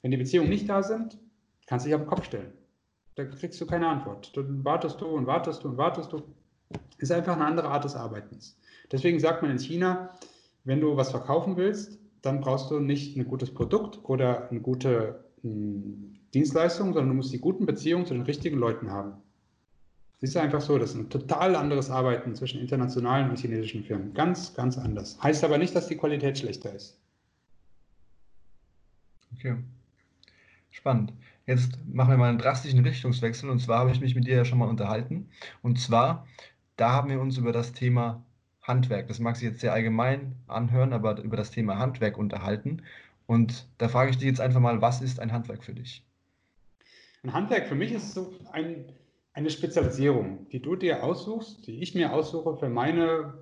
Wenn 0.00 0.12
die 0.12 0.16
Beziehungen 0.16 0.48
nicht 0.48 0.68
da 0.68 0.82
sind, 0.82 1.18
kannst 1.66 1.84
du 1.84 1.88
dich 1.88 1.96
auf 1.96 2.02
den 2.02 2.08
Kopf 2.08 2.24
stellen. 2.24 2.52
Da 3.16 3.24
kriegst 3.24 3.60
du 3.60 3.66
keine 3.66 3.88
Antwort. 3.88 4.36
Dann 4.36 4.64
wartest 4.64 5.00
du 5.00 5.06
und 5.06 5.26
wartest 5.26 5.64
du 5.64 5.68
und 5.68 5.76
wartest 5.76 6.12
du. 6.12 6.22
Ist 6.98 7.12
einfach 7.12 7.34
eine 7.34 7.44
andere 7.44 7.68
Art 7.68 7.84
des 7.84 7.94
Arbeitens. 7.94 8.58
Deswegen 8.90 9.20
sagt 9.20 9.42
man 9.42 9.50
in 9.50 9.58
China, 9.58 10.10
wenn 10.64 10.80
du 10.80 10.96
was 10.96 11.10
verkaufen 11.10 11.56
willst, 11.56 11.98
dann 12.22 12.40
brauchst 12.40 12.70
du 12.70 12.80
nicht 12.80 13.16
ein 13.16 13.26
gutes 13.26 13.52
Produkt 13.52 14.00
oder 14.04 14.50
eine 14.50 14.60
gute 14.60 15.24
hm, 15.42 16.14
Dienstleistung, 16.32 16.92
sondern 16.92 17.08
du 17.08 17.14
musst 17.14 17.32
die 17.32 17.40
guten 17.40 17.66
Beziehungen 17.66 18.06
zu 18.06 18.14
den 18.14 18.22
richtigen 18.22 18.58
Leuten 18.58 18.90
haben. 18.90 19.14
Es 20.20 20.30
ist 20.30 20.36
einfach 20.36 20.62
so, 20.62 20.78
das 20.78 20.90
ist 20.90 20.96
ein 20.96 21.10
total 21.10 21.54
anderes 21.54 21.90
Arbeiten 21.90 22.34
zwischen 22.34 22.60
internationalen 22.60 23.28
und 23.28 23.38
chinesischen 23.38 23.84
Firmen. 23.84 24.14
Ganz, 24.14 24.54
ganz 24.54 24.78
anders. 24.78 25.22
Heißt 25.22 25.44
aber 25.44 25.58
nicht, 25.58 25.74
dass 25.76 25.88
die 25.88 25.96
Qualität 25.96 26.38
schlechter 26.38 26.74
ist. 26.74 26.98
Okay. 29.34 29.56
Spannend. 30.70 31.12
Jetzt 31.46 31.78
machen 31.92 32.10
wir 32.10 32.16
mal 32.16 32.30
einen 32.30 32.38
drastischen 32.38 32.80
Richtungswechsel. 32.80 33.50
Und 33.50 33.60
zwar 33.60 33.80
habe 33.80 33.90
ich 33.90 34.00
mich 34.00 34.14
mit 34.14 34.26
dir 34.26 34.36
ja 34.36 34.44
schon 34.46 34.58
mal 34.58 34.68
unterhalten. 34.68 35.28
Und 35.62 35.78
zwar, 35.78 36.26
da 36.76 36.90
haben 36.92 37.10
wir 37.10 37.20
uns 37.20 37.36
über 37.38 37.52
das 37.52 37.72
Thema 37.72 38.22
Handwerk. 38.62 39.08
Das 39.08 39.18
mag 39.18 39.36
sich 39.36 39.48
jetzt 39.48 39.60
sehr 39.60 39.72
allgemein 39.72 40.34
anhören, 40.46 40.92
aber 40.92 41.20
über 41.20 41.36
das 41.36 41.50
Thema 41.50 41.78
Handwerk 41.78 42.18
unterhalten. 42.18 42.82
Und 43.26 43.66
da 43.78 43.88
frage 43.88 44.10
ich 44.10 44.18
dich 44.18 44.26
jetzt 44.26 44.40
einfach 44.40 44.60
mal, 44.60 44.80
was 44.80 45.00
ist 45.00 45.20
ein 45.20 45.32
Handwerk 45.32 45.64
für 45.64 45.74
dich? 45.74 46.02
Ein 47.22 47.32
Handwerk 47.32 47.66
für 47.66 47.74
mich 47.74 47.92
ist 47.92 48.12
so 48.12 48.34
ein, 48.52 48.84
eine 49.32 49.50
Spezialisierung, 49.50 50.46
die 50.50 50.60
du 50.60 50.76
dir 50.76 51.02
aussuchst, 51.02 51.66
die 51.66 51.82
ich 51.82 51.94
mir 51.94 52.12
aussuche 52.12 52.56
für 52.56 52.68
meine 52.68 53.34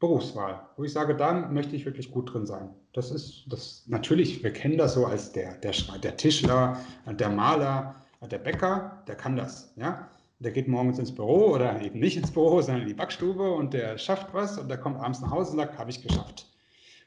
Berufswahl, 0.00 0.68
wo 0.76 0.84
ich 0.84 0.92
sage, 0.92 1.16
da 1.16 1.32
möchte 1.48 1.76
ich 1.76 1.84
wirklich 1.84 2.10
gut 2.10 2.32
drin 2.32 2.46
sein. 2.46 2.70
Das 2.92 3.10
ist, 3.10 3.44
das 3.48 3.84
natürlich, 3.86 4.42
wir 4.42 4.52
kennen 4.52 4.76
das 4.76 4.94
so 4.94 5.06
als 5.06 5.32
der, 5.32 5.54
der, 5.58 5.72
der 6.02 6.16
Tischler, 6.16 6.78
der 7.06 7.30
Maler, 7.30 7.94
der 8.20 8.38
Bäcker, 8.38 9.02
der 9.06 9.14
kann 9.14 9.36
das, 9.36 9.72
ja. 9.76 10.08
Der 10.40 10.50
geht 10.50 10.68
morgens 10.68 10.98
ins 10.98 11.14
Büro 11.14 11.52
oder 11.52 11.80
eben 11.80 12.00
nicht 12.00 12.16
ins 12.16 12.30
Büro, 12.30 12.60
sondern 12.60 12.82
in 12.82 12.88
die 12.88 12.94
Backstube 12.94 13.52
und 13.52 13.72
der 13.72 13.98
schafft 13.98 14.34
was 14.34 14.58
und 14.58 14.68
der 14.68 14.78
kommt 14.78 14.98
abends 14.98 15.20
nach 15.20 15.30
Hause 15.30 15.52
und 15.52 15.58
sagt, 15.58 15.78
habe 15.78 15.90
ich 15.90 16.02
geschafft. 16.02 16.46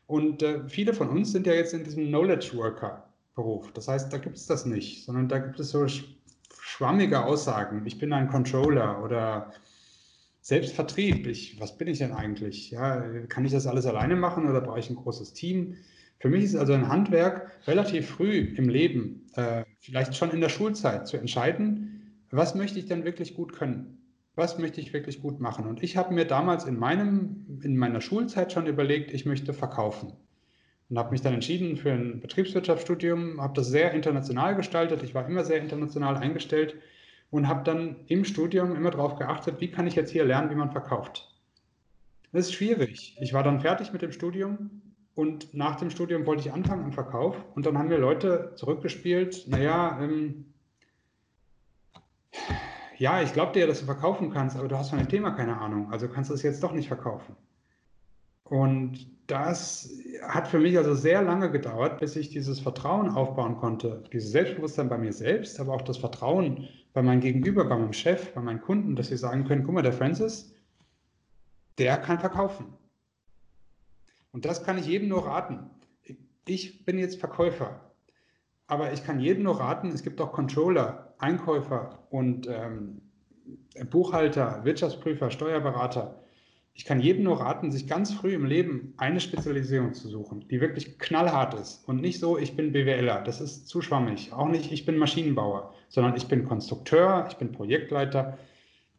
Und 0.08 0.42
äh, 0.42 0.68
viele 0.68 0.94
von 0.94 1.10
uns 1.10 1.34
sind 1.34 1.46
ja 1.46 1.54
jetzt 1.54 1.74
in 1.74 1.84
diesem 1.84 2.08
Knowledge 2.08 2.52
Worker 2.56 3.08
Beruf. 3.36 3.72
Das 3.74 3.88
heißt, 3.88 4.12
da 4.12 4.18
gibt 4.18 4.38
es 4.38 4.48
das 4.48 4.66
nicht, 4.66 5.06
sondern 5.06 5.28
da 5.28 5.38
gibt 5.38 5.60
es 5.60 5.70
so 5.70 5.86
schwammige 6.62 7.24
Aussagen. 7.24 7.86
Ich 7.86 8.00
bin 8.00 8.12
ein 8.14 8.30
Controller 8.30 9.04
oder 9.04 9.52
Selbstvertrieb. 10.42 11.28
Ich, 11.28 11.60
was 11.60 11.78
bin 11.78 11.88
ich 11.88 12.00
denn 12.00 12.14
eigentlich? 12.14 12.72
Ja, 12.72 13.02
kann 13.28 13.46
ich 13.46 13.52
das 13.52 13.68
alles 13.68 13.86
alleine 13.86 14.16
machen 14.16 14.50
oder 14.50 14.62
brauche 14.62 14.80
ich 14.80 14.90
ein 14.90 14.96
großes 14.96 15.34
Team? 15.34 15.76
Für 16.20 16.30
mich 16.30 16.46
ist 16.46 16.56
also 16.56 16.74
ein 16.74 16.88
Handwerk 16.88 17.52
relativ 17.68 18.10
früh 18.10 18.56
im 18.56 18.70
Leben, 18.70 19.30
äh, 19.36 19.66
vielleicht 19.82 20.16
schon 20.16 20.32
in 20.32 20.42
der 20.42 20.50
Schulzeit, 20.50 21.08
zu 21.08 21.18
entscheiden, 21.18 21.97
was 22.32 22.56
möchte 22.56 22.80
ich 22.80 22.86
denn 22.86 23.06
wirklich 23.06 23.36
gut 23.36 23.54
können? 23.54 23.98
Was 24.36 24.60
möchte 24.60 24.82
ich 24.82 24.94
wirklich 24.94 25.22
gut 25.22 25.40
machen? 25.40 25.66
Und 25.66 25.82
ich 25.82 25.98
habe 25.98 26.14
mir 26.14 26.26
damals 26.26 26.66
in, 26.66 26.78
meinem, 26.78 27.60
in 27.64 27.78
meiner 27.78 28.02
Schulzeit 28.02 28.52
schon 28.52 28.68
überlegt, 28.68 29.14
ich 29.14 29.26
möchte 29.26 29.54
verkaufen. 29.54 30.14
Und 30.90 30.98
habe 30.98 31.12
mich 31.12 31.22
dann 31.22 31.34
entschieden 31.34 31.76
für 31.76 31.92
ein 31.92 32.20
Betriebswirtschaftsstudium, 32.20 33.42
habe 33.42 33.54
das 33.56 33.68
sehr 33.68 33.94
international 33.94 34.56
gestaltet. 34.56 35.04
Ich 35.04 35.16
war 35.16 35.28
immer 35.28 35.44
sehr 35.44 35.60
international 35.62 36.18
eingestellt 36.18 36.76
und 37.30 37.48
habe 37.48 37.64
dann 37.64 37.98
im 38.08 38.24
Studium 38.24 38.76
immer 38.76 38.92
darauf 38.92 39.18
geachtet, 39.18 39.60
wie 39.60 39.70
kann 39.70 39.88
ich 39.88 39.96
jetzt 39.96 40.12
hier 40.12 40.24
lernen, 40.24 40.50
wie 40.50 40.56
man 40.56 40.72
verkauft. 40.72 41.34
Das 42.32 42.48
ist 42.48 42.54
schwierig. 42.54 43.18
Ich 43.20 43.34
war 43.34 43.44
dann 43.44 43.60
fertig 43.60 43.92
mit 43.92 44.02
dem 44.02 44.12
Studium 44.12 44.82
und 45.16 45.54
nach 45.54 45.76
dem 45.78 45.90
Studium 45.90 46.26
wollte 46.26 46.42
ich 46.42 46.54
anfangen 46.54 46.86
im 46.86 46.94
Verkauf 46.94 47.36
und 47.56 47.66
dann 47.66 47.78
haben 47.78 47.90
mir 47.90 47.98
Leute 47.98 48.52
zurückgespielt, 48.56 49.46
naja, 49.48 50.00
ähm, 50.02 50.46
ja, 52.98 53.22
ich 53.22 53.34
glaube 53.34 53.54
dir, 53.54 53.68
dass 53.68 53.80
du 53.80 53.86
verkaufen 53.86 54.32
kannst, 54.32 54.58
aber 54.58 54.68
du 54.68 54.78
hast 54.78 54.90
von 54.90 55.00
dem 55.00 55.10
Thema 55.10 55.32
keine 55.32 55.58
Ahnung, 55.58 55.92
also 55.92 56.08
kannst 56.08 56.30
du 56.30 56.34
es 56.34 56.42
jetzt 56.44 56.64
doch 56.64 56.74
nicht 56.74 56.88
verkaufen. 56.88 57.36
Und 58.44 59.08
das 59.28 59.90
hat 60.26 60.48
für 60.48 60.60
mich 60.60 60.78
also 60.78 60.94
sehr 60.94 61.22
lange 61.22 61.52
gedauert, 61.52 62.00
bis 62.00 62.16
ich 62.16 62.30
dieses 62.30 62.60
Vertrauen 62.60 63.10
aufbauen 63.10 63.58
konnte, 63.58 64.04
dieses 64.14 64.32
Selbstbewusstsein 64.32 64.88
bei 64.88 64.98
mir 64.98 65.12
selbst, 65.12 65.60
aber 65.60 65.74
auch 65.74 65.82
das 65.82 65.98
Vertrauen 65.98 66.68
bei 66.94 67.02
meinem 67.02 67.20
Gegenüber, 67.20 67.66
bei 67.66 67.78
meinem 67.78 67.94
Chef, 67.94 68.34
bei 68.34 68.42
meinen 68.42 68.62
Kunden, 68.62 68.96
dass 68.96 69.10
sie 69.10 69.18
sagen 69.18 69.44
können, 69.44 69.64
guck 69.64 69.76
mal, 69.76 69.82
der 69.82 69.94
Francis, 69.94 70.54
der 71.78 71.98
kann 71.98 72.20
verkaufen. 72.20 72.74
Und 74.32 74.46
das 74.46 74.64
kann 74.64 74.78
ich 74.78 74.88
jedem 74.88 75.10
nur 75.10 75.26
raten. 75.26 75.70
Ich 76.48 76.86
bin 76.86 76.98
jetzt 76.98 77.20
Verkäufer, 77.20 77.82
aber 78.68 78.94
ich 78.94 79.04
kann 79.04 79.20
jedem 79.20 79.44
nur 79.44 79.60
raten, 79.60 79.90
es 79.90 80.04
gibt 80.04 80.22
auch 80.22 80.32
Controller, 80.32 81.07
Einkäufer 81.20 82.00
und 82.10 82.48
ähm, 82.48 83.02
Buchhalter, 83.90 84.62
Wirtschaftsprüfer, 84.64 85.32
Steuerberater, 85.32 86.20
ich 86.78 86.86
kann 86.86 87.00
jedem 87.00 87.24
nur 87.24 87.40
raten, 87.40 87.72
sich 87.72 87.88
ganz 87.88 88.14
früh 88.14 88.36
im 88.36 88.46
Leben 88.46 88.94
eine 88.98 89.20
Spezialisierung 89.20 89.96
zu 89.96 90.08
suchen, 90.10 90.48
die 90.48 90.62
wirklich 90.62 91.00
knallhart 91.00 91.56
ist 91.56 91.88
und 91.88 92.02
nicht 92.02 92.20
so, 92.20 92.38
ich 92.38 92.56
bin 92.56 92.72
BWLer, 92.72 93.24
das 93.24 93.42
ist 93.42 93.68
zu 93.68 93.82
schwammig. 93.82 94.32
Auch 94.32 94.48
nicht, 94.48 94.72
ich 94.72 94.86
bin 94.86 94.98
Maschinenbauer, 94.98 95.74
sondern 95.90 96.16
ich 96.16 96.28
bin 96.28 96.46
Konstrukteur, 96.46 97.26
ich 97.32 97.38
bin 97.38 97.52
Projektleiter, 97.52 98.38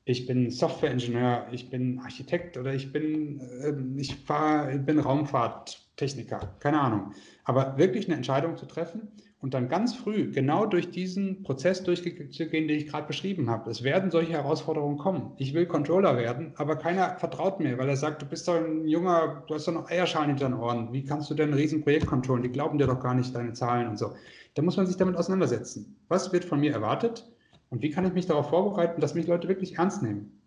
ich 0.08 0.24
bin 0.24 0.50
Softwareingenieur, 0.50 1.48
ich 1.52 1.68
bin 1.68 2.00
Architekt 2.00 2.56
oder 2.56 2.72
ich 2.72 2.92
bin, 2.92 3.40
äh, 3.40 4.00
ich 4.00 4.16
fahr, 4.16 4.66
bin 4.78 4.98
Raumfahrttechniker, 4.98 6.54
keine 6.60 6.80
Ahnung. 6.80 7.12
Aber 7.44 7.76
wirklich 7.76 8.06
eine 8.06 8.16
Entscheidung 8.16 8.56
zu 8.56 8.64
treffen 8.64 9.08
und 9.40 9.52
dann 9.52 9.68
ganz 9.68 9.94
früh 9.94 10.30
genau 10.30 10.64
durch 10.64 10.90
diesen 10.90 11.42
Prozess 11.42 11.84
durchzugehen, 11.84 12.68
den 12.68 12.78
ich 12.78 12.86
gerade 12.86 13.06
beschrieben 13.06 13.50
habe. 13.50 13.70
Es 13.70 13.82
werden 13.82 14.10
solche 14.10 14.32
Herausforderungen 14.32 14.96
kommen. 14.96 15.32
Ich 15.36 15.52
will 15.52 15.66
Controller 15.66 16.16
werden, 16.16 16.54
aber 16.56 16.76
keiner 16.76 17.18
vertraut 17.18 17.60
mir, 17.60 17.76
weil 17.76 17.90
er 17.90 17.96
sagt, 17.96 18.22
du 18.22 18.26
bist 18.26 18.48
doch 18.48 18.56
ein 18.56 18.88
junger, 18.88 19.44
du 19.46 19.54
hast 19.54 19.68
doch 19.68 19.74
noch 19.74 19.90
Eierschalen 19.90 20.30
hinter 20.30 20.48
den 20.48 20.54
Ohren. 20.54 20.90
Wie 20.90 21.04
kannst 21.04 21.28
du 21.28 21.34
denn 21.34 21.50
ein 21.50 21.54
Riesenprojekt 21.54 22.06
controllen? 22.06 22.42
Die 22.42 22.52
glauben 22.52 22.78
dir 22.78 22.86
doch 22.86 23.00
gar 23.00 23.14
nicht 23.14 23.34
deine 23.34 23.52
Zahlen 23.52 23.88
und 23.88 23.98
so. 23.98 24.14
Da 24.54 24.62
muss 24.62 24.78
man 24.78 24.86
sich 24.86 24.96
damit 24.96 25.16
auseinandersetzen. 25.16 25.98
Was 26.08 26.32
wird 26.32 26.46
von 26.46 26.60
mir 26.60 26.72
erwartet 26.72 27.30
und 27.70 27.82
wie 27.82 27.90
kann 27.90 28.06
ich 28.06 28.12
mich 28.12 28.26
darauf 28.26 28.48
vorbereiten, 28.48 29.00
dass 29.00 29.14
mich 29.14 29.26
Leute 29.26 29.48
wirklich 29.48 29.78
ernst 29.78 30.02
nehmen? 30.02 30.38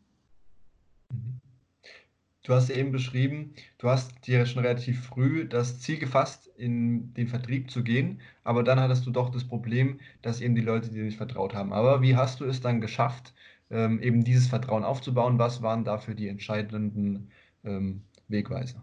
Du 2.43 2.55
hast 2.55 2.71
eben 2.71 2.91
beschrieben, 2.91 3.53
du 3.77 3.87
hast 3.87 4.25
dir 4.25 4.47
schon 4.47 4.63
relativ 4.63 5.05
früh 5.05 5.47
das 5.47 5.79
Ziel 5.79 5.99
gefasst, 5.99 6.47
in 6.57 7.13
den 7.13 7.27
Vertrieb 7.27 7.69
zu 7.69 7.83
gehen, 7.83 8.19
aber 8.43 8.63
dann 8.63 8.79
hattest 8.79 9.05
du 9.05 9.11
doch 9.11 9.29
das 9.29 9.43
Problem, 9.43 9.99
dass 10.23 10.41
eben 10.41 10.55
die 10.55 10.61
Leute 10.61 10.89
dir 10.89 11.03
nicht 11.03 11.17
vertraut 11.17 11.53
haben. 11.53 11.71
Aber 11.71 12.01
wie 12.01 12.15
hast 12.15 12.39
du 12.39 12.45
es 12.45 12.59
dann 12.59 12.81
geschafft, 12.81 13.33
ähm, 13.69 14.01
eben 14.01 14.23
dieses 14.23 14.47
Vertrauen 14.47 14.83
aufzubauen? 14.83 15.37
Was 15.37 15.61
waren 15.61 15.83
dafür 15.83 16.15
die 16.15 16.27
entscheidenden 16.27 17.29
ähm, 17.63 18.01
Wegweiser? 18.27 18.81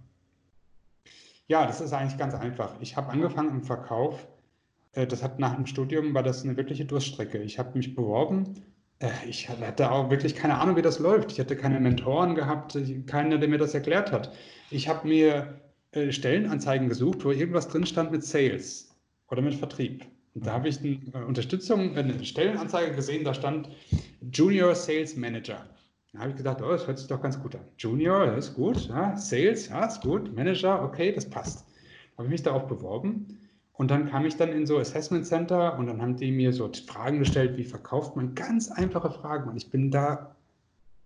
Ja, 1.49 1.66
das 1.66 1.80
ist 1.80 1.92
eigentlich 1.92 2.18
ganz 2.18 2.35
einfach. 2.35 2.80
Ich 2.80 2.97
habe 2.97 3.09
angefangen 3.09 3.50
im 3.50 3.62
Verkauf. 3.62 4.28
Äh, 4.92 5.07
das 5.07 5.23
hat 5.23 5.38
nach 5.38 5.54
dem 5.54 5.66
Studium 5.66 6.14
war 6.14 6.23
das 6.23 6.45
eine 6.45 6.57
wirkliche 6.57 6.85
Durststrecke. 6.85 7.38
Ich 7.38 7.59
habe 7.59 7.76
mich 7.76 7.95
beworben 7.95 8.62
äh, 9.00 9.11
ich 9.28 9.49
hatte 9.49 9.90
auch 9.90 10.11
wirklich 10.11 10.35
keine 10.35 10.59
Ahnung, 10.59 10.76
wie 10.76 10.83
das 10.83 10.99
läuft. 10.99 11.33
Ich 11.33 11.40
hatte 11.40 11.57
keine 11.57 11.80
Mentoren 11.80 12.35
gehabt, 12.35 12.78
keiner, 13.07 13.38
der 13.38 13.49
mir 13.49 13.59
das 13.59 13.75
erklärt 13.75 14.12
hat. 14.12 14.33
Ich 14.71 14.88
habe 14.88 15.07
mir 15.07 15.61
äh, 15.92 16.12
Stellenanzeigen 16.12 16.88
gesucht, 16.88 17.25
wo 17.25 17.30
irgendwas 17.30 17.68
drin 17.68 17.87
stand 17.87 18.11
mit 18.12 18.25
Sales 18.25 18.95
oder 19.28 19.42
mit 19.42 19.54
Vertrieb. 19.54 20.04
Und 20.35 20.47
da 20.47 20.52
habe 20.52 20.68
ich 20.68 20.80
eine 20.80 21.00
äh, 21.14 21.25
Unterstützung, 21.26 21.97
eine 21.97 22.25
Stellenanzeige 22.25 22.95
gesehen, 22.95 23.25
da 23.25 23.35
stand 23.35 23.68
Junior 24.33 24.75
Sales 24.75 25.16
Manager. 25.16 25.66
Da 26.12 26.21
habe 26.21 26.30
ich 26.30 26.37
gedacht, 26.37 26.62
oh, 26.62 26.71
das 26.71 26.87
hört 26.87 26.99
sich 26.99 27.09
doch 27.09 27.21
ganz 27.21 27.40
gut 27.40 27.54
an. 27.54 27.61
Junior, 27.76 28.26
das 28.26 28.49
ist 28.49 28.54
gut. 28.54 28.88
Ja, 28.88 29.16
Sales, 29.16 29.68
ja, 29.68 29.85
ist 29.87 30.00
gut. 30.00 30.35
Manager, 30.35 30.83
okay, 30.83 31.12
das 31.12 31.28
passt. 31.28 31.66
Habe 32.16 32.26
ich 32.26 32.33
mich 32.33 32.42
darauf 32.42 32.66
beworben 32.66 33.38
und 33.78 33.92
dann 33.92 34.11
kam 34.11 34.26
ich 34.26 34.37
dann 34.37 34.49
in 34.49 34.66
so 34.66 34.78
Assessment 34.78 35.25
Center 35.25 35.78
und 35.78 35.87
dann 35.87 36.02
haben 36.02 36.16
die 36.16 36.32
mir 36.32 36.52
so 36.52 36.68
Fragen 36.88 37.20
gestellt, 37.20 37.56
wie 37.56 37.64
verkauft 37.64 38.16
man 38.16 38.35
ganz 38.35 38.73
einfache 38.73 39.12
Fragen. 39.12 39.49
Und 39.49 39.56
ich 39.56 39.70
bin 39.70 39.92
da 39.92 40.35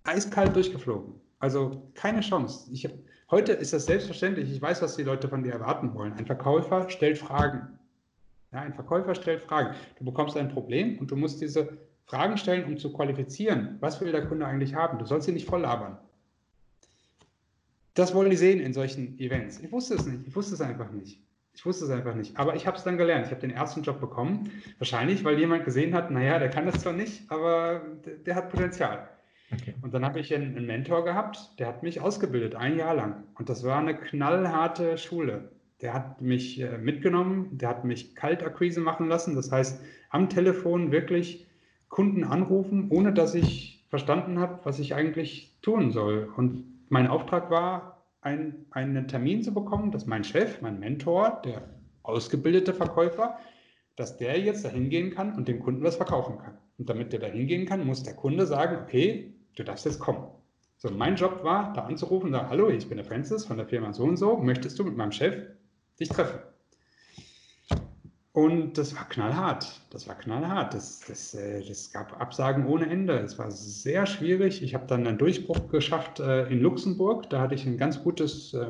eiskalt 0.05 0.57
durchgeflogen. 0.57 1.13
Also 1.39 1.83
keine 1.93 2.21
Chance. 2.21 2.71
Ich 2.73 2.87
hab, 2.87 2.93
heute 3.31 3.53
ist 3.53 3.75
das 3.75 3.85
selbstverständlich. 3.85 4.51
Ich 4.51 4.63
weiß, 4.63 4.81
was 4.81 4.97
die 4.97 5.03
Leute 5.03 5.29
von 5.29 5.43
dir 5.43 5.53
erwarten 5.53 5.93
wollen. 5.93 6.15
Ein 6.15 6.25
Verkäufer 6.25 6.89
stellt 6.89 7.19
Fragen. 7.19 7.79
Ja, 8.53 8.61
ein 8.61 8.73
Verkäufer 8.73 9.15
stellt 9.15 9.43
Fragen. 9.43 9.75
Du 9.99 10.07
bekommst 10.07 10.35
ein 10.39 10.49
Problem 10.49 10.99
und 10.99 11.11
du 11.11 11.17
musst 11.17 11.43
diese 11.43 11.77
Fragen 12.07 12.39
stellen, 12.39 12.65
um 12.65 12.79
zu 12.79 12.91
qualifizieren. 12.91 13.77
Was 13.81 14.01
will 14.01 14.13
der 14.13 14.27
Kunde 14.27 14.47
eigentlich 14.47 14.75
haben? 14.75 14.99
Du 14.99 15.05
sollst 15.05 15.29
ihn 15.29 15.35
nicht 15.35 15.47
voll 15.47 15.61
labern. 15.61 15.99
Das 17.93 18.15
wollen 18.15 18.31
die 18.31 18.37
sehen 18.37 18.61
in 18.61 18.73
solchen 18.73 19.19
Events. 19.19 19.61
Ich 19.61 19.71
wusste 19.71 19.97
es 19.97 20.07
nicht. 20.07 20.27
Ich 20.27 20.35
wusste 20.35 20.55
es 20.55 20.63
einfach 20.63 20.91
nicht. 20.91 21.21
Ich 21.55 21.67
wusste 21.67 21.85
es 21.85 21.91
einfach 21.91 22.15
nicht. 22.15 22.39
Aber 22.39 22.57
ich 22.57 22.67
habe 22.67 22.77
es 22.77 22.85
dann 22.85 22.97
gelernt. 22.97 23.27
Ich 23.27 23.31
habe 23.31 23.41
den 23.41 23.51
ersten 23.51 23.83
Job 23.83 24.01
bekommen. 24.01 24.51
Wahrscheinlich, 24.79 25.25
weil 25.25 25.39
jemand 25.39 25.65
gesehen 25.65 25.95
hat, 25.95 26.11
naja, 26.11 26.39
der 26.39 26.51
kann 26.51 26.67
das 26.67 26.81
zwar 26.81 26.93
nicht, 26.93 27.31
aber 27.31 27.83
der, 28.05 28.15
der 28.15 28.35
hat 28.35 28.51
Potenzial. 28.51 29.09
Okay. 29.53 29.75
Und 29.83 29.93
dann 29.93 30.05
habe 30.05 30.19
ich 30.19 30.35
einen, 30.35 30.57
einen, 30.57 30.67
Mentor 30.67 31.05
gehabt, 31.05 31.59
der 31.59 31.67
hat 31.67 31.83
mich 31.83 32.01
ausgebildet, 32.01 32.55
ein 32.55 32.79
Jahr 32.79 32.95
lang. 32.95 33.25
Und 33.35 33.49
das 33.49 33.65
war 33.65 33.79
eine 33.79 33.95
knallharte 33.95 34.97
Schule. 34.97 35.51
Der 35.83 35.93
hat 35.93 36.23
mich 36.23 36.61
äh, 36.61 36.79
mitgenommen, 36.79 37.59
der 37.59 37.69
hat 37.69 37.85
mich 37.85 38.15
Kaltakquise 38.15 38.81
machen 38.81 39.09
lassen. 39.09 39.35
Das 39.35 39.53
heißt, 39.53 39.83
am 40.11 40.31
Telefon 40.31 40.91
wirklich 40.91 41.47
Kunden 41.89 42.25
anrufen, 42.25 42.87
ohne 42.89 43.13
dass 43.13 43.35
ich 43.35 43.85
verstanden 43.91 44.39
habe, 44.39 44.61
was 44.65 44.79
ich 44.79 44.95
eigentlich 44.95 45.55
tun 45.61 45.91
soll. 45.91 46.33
Und 46.35 46.65
mein 46.89 47.09
Auftrag 47.09 47.51
war, 47.51 48.02
ein, 48.23 48.67
einen 48.71 49.09
Termin 49.09 49.43
zu 49.43 49.53
bekommen, 49.53 49.91
dass 49.91 50.07
mein 50.07 50.25
Chef, 50.25 50.63
mein 50.63 50.81
Mentor, 50.81 51.43
der 51.45 51.69
ausgebildete 52.03 52.73
Verkäufer, 52.73 53.37
dass 53.97 54.17
der 54.17 54.41
jetzt 54.41 54.65
dahin 54.65 54.89
gehen 54.89 55.11
kann 55.11 55.35
und 55.35 55.49
dem 55.49 55.61
Kunden 55.61 55.83
was 55.83 55.97
verkaufen 55.97 56.39
kann. 56.39 56.57
Und 56.79 56.89
damit 56.89 57.13
der 57.13 57.21
dahin 57.21 57.47
gehen 57.47 57.67
kann, 57.67 57.87
muss 57.87 58.03
der 58.03 58.15
Kunde 58.15 58.47
sagen, 58.47 58.79
okay, 58.83 59.35
du 59.57 59.65
darfst 59.65 59.85
jetzt 59.85 60.01
kommen. 60.01 60.29
So, 60.79 60.91
mein 60.91 61.17
Job 61.17 61.45
war, 61.45 61.73
da 61.75 61.83
anzurufen 61.83 62.29
und 62.29 62.33
sagen, 62.33 62.49
hallo, 62.49 62.69
ich 62.71 62.89
bin 62.89 62.97
der 62.97 63.05
Francis 63.05 63.45
von 63.45 63.57
der 63.57 63.67
Firma 63.67 63.93
so 63.93 64.05
und 64.05 64.17
so, 64.17 64.37
möchtest 64.39 64.79
du 64.79 64.85
mit 64.85 64.97
meinem 64.97 65.13
Chef 65.13 65.37
dich 66.01 66.09
treffen? 66.09 66.41
Und 68.33 68.79
das 68.79 68.97
war 68.97 69.07
knallhart. 69.09 69.83
Das 69.91 70.09
war 70.09 70.15
knallhart. 70.15 70.73
Das, 70.73 71.01
das, 71.01 71.35
äh, 71.35 71.63
das 71.69 71.93
gab 71.93 72.19
Absagen 72.19 72.67
ohne 72.67 72.87
Ende. 72.87 73.19
Es 73.19 73.39
war 73.39 73.51
sehr 73.51 74.07
schwierig. 74.07 74.63
Ich 74.63 74.75
habe 74.75 74.87
dann 74.87 75.07
einen 75.07 75.19
Durchbruch 75.19 75.69
geschafft 75.69 76.19
äh, 76.19 76.47
in 76.47 76.61
Luxemburg. 76.61 77.29
Da 77.29 77.43
hatte 77.43 77.55
ich 77.55 77.67
ein 77.67 77.77
ganz 77.77 78.03
gutes, 78.03 78.55
äh, 78.55 78.69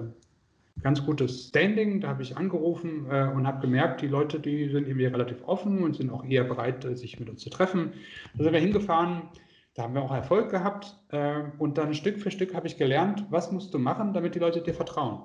ganz 0.82 1.06
gutes 1.06 1.48
Standing. 1.48 2.00
Da 2.00 2.08
habe 2.08 2.22
ich 2.22 2.36
angerufen 2.36 3.06
und 3.06 3.46
habe 3.46 3.60
gemerkt, 3.60 4.00
die 4.00 4.08
Leute, 4.08 4.40
die 4.40 4.68
sind 4.70 4.88
irgendwie 4.88 5.04
relativ 5.06 5.36
offen 5.46 5.84
und 5.84 5.94
sind 5.94 6.10
auch 6.10 6.24
eher 6.24 6.44
bereit, 6.44 6.86
sich 6.98 7.20
mit 7.20 7.28
uns 7.28 7.42
zu 7.42 7.50
treffen. 7.50 7.92
Da 8.34 8.44
sind 8.44 8.52
wir 8.52 8.60
hingefahren. 8.60 9.28
Da 9.74 9.82
haben 9.82 9.94
wir 9.94 10.02
auch 10.02 10.14
Erfolg 10.14 10.50
gehabt. 10.50 10.96
Und 11.58 11.76
dann 11.76 11.92
Stück 11.92 12.18
für 12.18 12.30
Stück 12.30 12.54
habe 12.54 12.66
ich 12.66 12.78
gelernt, 12.78 13.26
was 13.28 13.52
musst 13.52 13.74
du 13.74 13.78
machen, 13.78 14.14
damit 14.14 14.34
die 14.34 14.38
Leute 14.38 14.62
dir 14.62 14.72
vertrauen. 14.72 15.20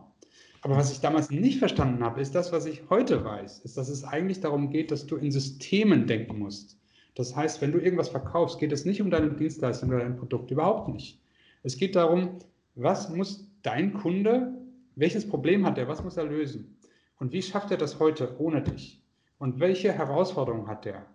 Aber 0.61 0.75
was 0.75 0.91
ich 0.91 0.99
damals 0.99 1.29
nicht 1.29 1.59
verstanden 1.59 2.03
habe, 2.03 2.21
ist 2.21 2.33
das, 2.33 2.51
was 2.51 2.65
ich 2.65 2.83
heute 2.89 3.23
weiß, 3.23 3.59
ist, 3.59 3.77
dass 3.77 3.89
es 3.89 4.03
eigentlich 4.03 4.39
darum 4.39 4.69
geht, 4.69 4.91
dass 4.91 5.05
du 5.05 5.15
in 5.17 5.31
Systemen 5.31 6.07
denken 6.07 6.39
musst. 6.39 6.77
Das 7.15 7.35
heißt, 7.35 7.61
wenn 7.61 7.71
du 7.71 7.79
irgendwas 7.79 8.09
verkaufst, 8.09 8.59
geht 8.59 8.71
es 8.71 8.85
nicht 8.85 9.01
um 9.01 9.09
deine 9.09 9.31
Dienstleistung 9.31 9.89
oder 9.89 9.99
dein 9.99 10.17
Produkt, 10.17 10.51
überhaupt 10.51 10.89
nicht. 10.89 11.19
Es 11.63 11.77
geht 11.77 11.95
darum, 11.95 12.37
was 12.75 13.09
muss 13.09 13.47
dein 13.63 13.93
Kunde, 13.93 14.53
welches 14.95 15.27
Problem 15.27 15.65
hat 15.65 15.77
er, 15.77 15.87
was 15.87 16.03
muss 16.03 16.17
er 16.17 16.25
lösen? 16.25 16.77
Und 17.19 17.31
wie 17.33 17.41
schafft 17.41 17.71
er 17.71 17.77
das 17.77 17.99
heute 17.99 18.39
ohne 18.39 18.61
dich? 18.61 19.01
Und 19.39 19.59
welche 19.59 19.91
Herausforderungen 19.91 20.67
hat 20.67 20.85
er? 20.85 21.05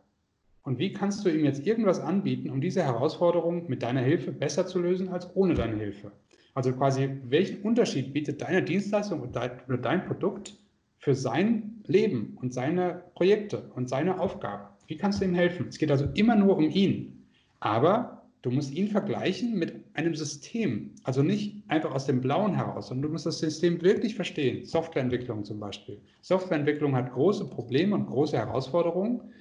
Und 0.65 0.79
wie 0.79 0.93
kannst 0.93 1.25
du 1.25 1.29
ihm 1.29 1.45
jetzt 1.45 1.67
irgendwas 1.67 2.01
anbieten, 2.01 2.51
um 2.51 2.61
diese 2.61 2.83
Herausforderung 2.83 3.69
mit 3.69 3.83
deiner 3.83 4.01
Hilfe 4.01 4.31
besser 4.31 4.67
zu 4.67 4.81
lösen 4.81 5.09
als 5.09 5.35
ohne 5.35 5.55
deine 5.55 5.77
Hilfe? 5.77 6.13
Also 6.55 6.73
quasi, 6.73 7.09
welchen 7.25 7.63
Unterschied 7.63 8.13
bietet 8.13 8.43
deine 8.43 8.63
Dienstleistung 8.63 9.21
oder 9.23 9.49
dein 9.79 10.05
Produkt 10.05 10.55
für 10.99 11.15
sein 11.15 11.83
Leben 11.87 12.37
und 12.41 12.53
seine 12.53 13.05
Projekte 13.15 13.71
und 13.75 13.89
seine 13.89 14.21
Aufgaben? 14.21 14.69
Wie 14.87 14.97
kannst 14.97 15.21
du 15.21 15.25
ihm 15.25 15.35
helfen? 15.35 15.69
Es 15.69 15.79
geht 15.79 15.91
also 15.91 16.07
immer 16.15 16.37
nur 16.37 16.57
um 16.57 16.69
ihn. 16.69 17.27
Aber 17.61 18.27
du 18.43 18.51
musst 18.51 18.73
ihn 18.73 18.89
vergleichen 18.89 19.59
mit 19.59 19.75
einem 19.95 20.15
System. 20.15 20.91
Also 21.05 21.23
nicht 21.23 21.63
einfach 21.69 21.95
aus 21.95 22.07
dem 22.07 22.21
Blauen 22.21 22.55
heraus, 22.55 22.89
sondern 22.89 23.05
du 23.05 23.13
musst 23.13 23.25
das 23.25 23.39
System 23.39 23.81
wirklich 23.81 24.15
verstehen. 24.15 24.67
Softwareentwicklung 24.67 25.45
zum 25.45 25.61
Beispiel. 25.61 26.01
Softwareentwicklung 26.21 26.95
hat 26.95 27.13
große 27.13 27.49
Probleme 27.49 27.95
und 27.95 28.07
große 28.07 28.37
Herausforderungen. 28.37 29.33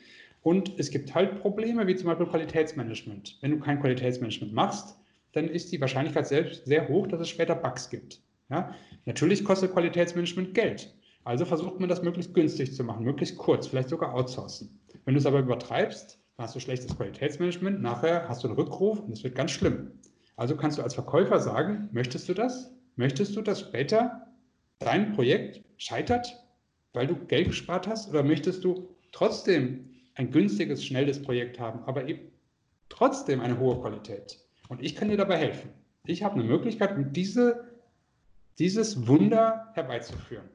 Und 0.43 0.79
es 0.79 0.89
gibt 0.89 1.13
halt 1.13 1.41
Probleme 1.41 1.85
wie 1.87 1.95
zum 1.95 2.07
Beispiel 2.07 2.27
Qualitätsmanagement. 2.27 3.37
Wenn 3.41 3.51
du 3.51 3.59
kein 3.59 3.79
Qualitätsmanagement 3.79 4.53
machst, 4.53 4.97
dann 5.33 5.47
ist 5.47 5.71
die 5.71 5.81
Wahrscheinlichkeit 5.81 6.27
selbst 6.27 6.65
sehr 6.65 6.87
hoch, 6.87 7.07
dass 7.07 7.21
es 7.21 7.29
später 7.29 7.55
Bugs 7.55 7.89
gibt. 7.89 8.21
Ja? 8.49 8.75
Natürlich 9.05 9.43
kostet 9.43 9.71
Qualitätsmanagement 9.73 10.53
Geld. 10.53 10.93
Also 11.23 11.45
versucht 11.45 11.79
man 11.79 11.89
das 11.89 12.01
möglichst 12.01 12.33
günstig 12.33 12.73
zu 12.73 12.83
machen, 12.83 13.05
möglichst 13.05 13.37
kurz, 13.37 13.67
vielleicht 13.67 13.89
sogar 13.89 14.13
outsourcen. 14.13 14.79
Wenn 15.05 15.13
du 15.13 15.19
es 15.19 15.25
aber 15.25 15.39
übertreibst, 15.39 16.19
dann 16.35 16.45
hast 16.45 16.55
du 16.55 16.59
schlechtes 16.59 16.95
Qualitätsmanagement, 16.95 17.81
nachher 17.81 18.27
hast 18.27 18.43
du 18.43 18.47
einen 18.47 18.57
Rückruf 18.57 18.99
und 18.99 19.11
es 19.11 19.23
wird 19.23 19.35
ganz 19.35 19.51
schlimm. 19.51 19.91
Also 20.35 20.55
kannst 20.55 20.79
du 20.79 20.81
als 20.81 20.95
Verkäufer 20.95 21.39
sagen, 21.39 21.89
möchtest 21.91 22.27
du 22.27 22.33
das? 22.33 22.73
Möchtest 22.95 23.35
du, 23.35 23.41
dass 23.41 23.59
später 23.59 24.27
dein 24.79 25.13
Projekt 25.13 25.63
scheitert, 25.77 26.35
weil 26.93 27.07
du 27.07 27.15
Geld 27.15 27.47
gespart 27.49 27.87
hast? 27.87 28.09
Oder 28.09 28.23
möchtest 28.23 28.63
du 28.63 28.89
trotzdem 29.11 29.91
ein 30.15 30.31
günstiges, 30.31 30.83
schnelles 30.83 31.21
Projekt 31.21 31.59
haben, 31.59 31.83
aber 31.85 32.07
eben 32.07 32.31
trotzdem 32.89 33.39
eine 33.41 33.59
hohe 33.59 33.79
Qualität? 33.79 34.40
Und 34.71 34.81
ich 34.81 34.95
kann 34.95 35.09
dir 35.09 35.17
dabei 35.17 35.35
helfen. 35.35 35.69
Ich 36.05 36.23
habe 36.23 36.35
eine 36.35 36.45
Möglichkeit, 36.45 36.95
um 36.95 37.11
diese, 37.11 37.67
dieses 38.57 39.05
Wunder 39.05 39.69
herbeizuführen. 39.73 40.47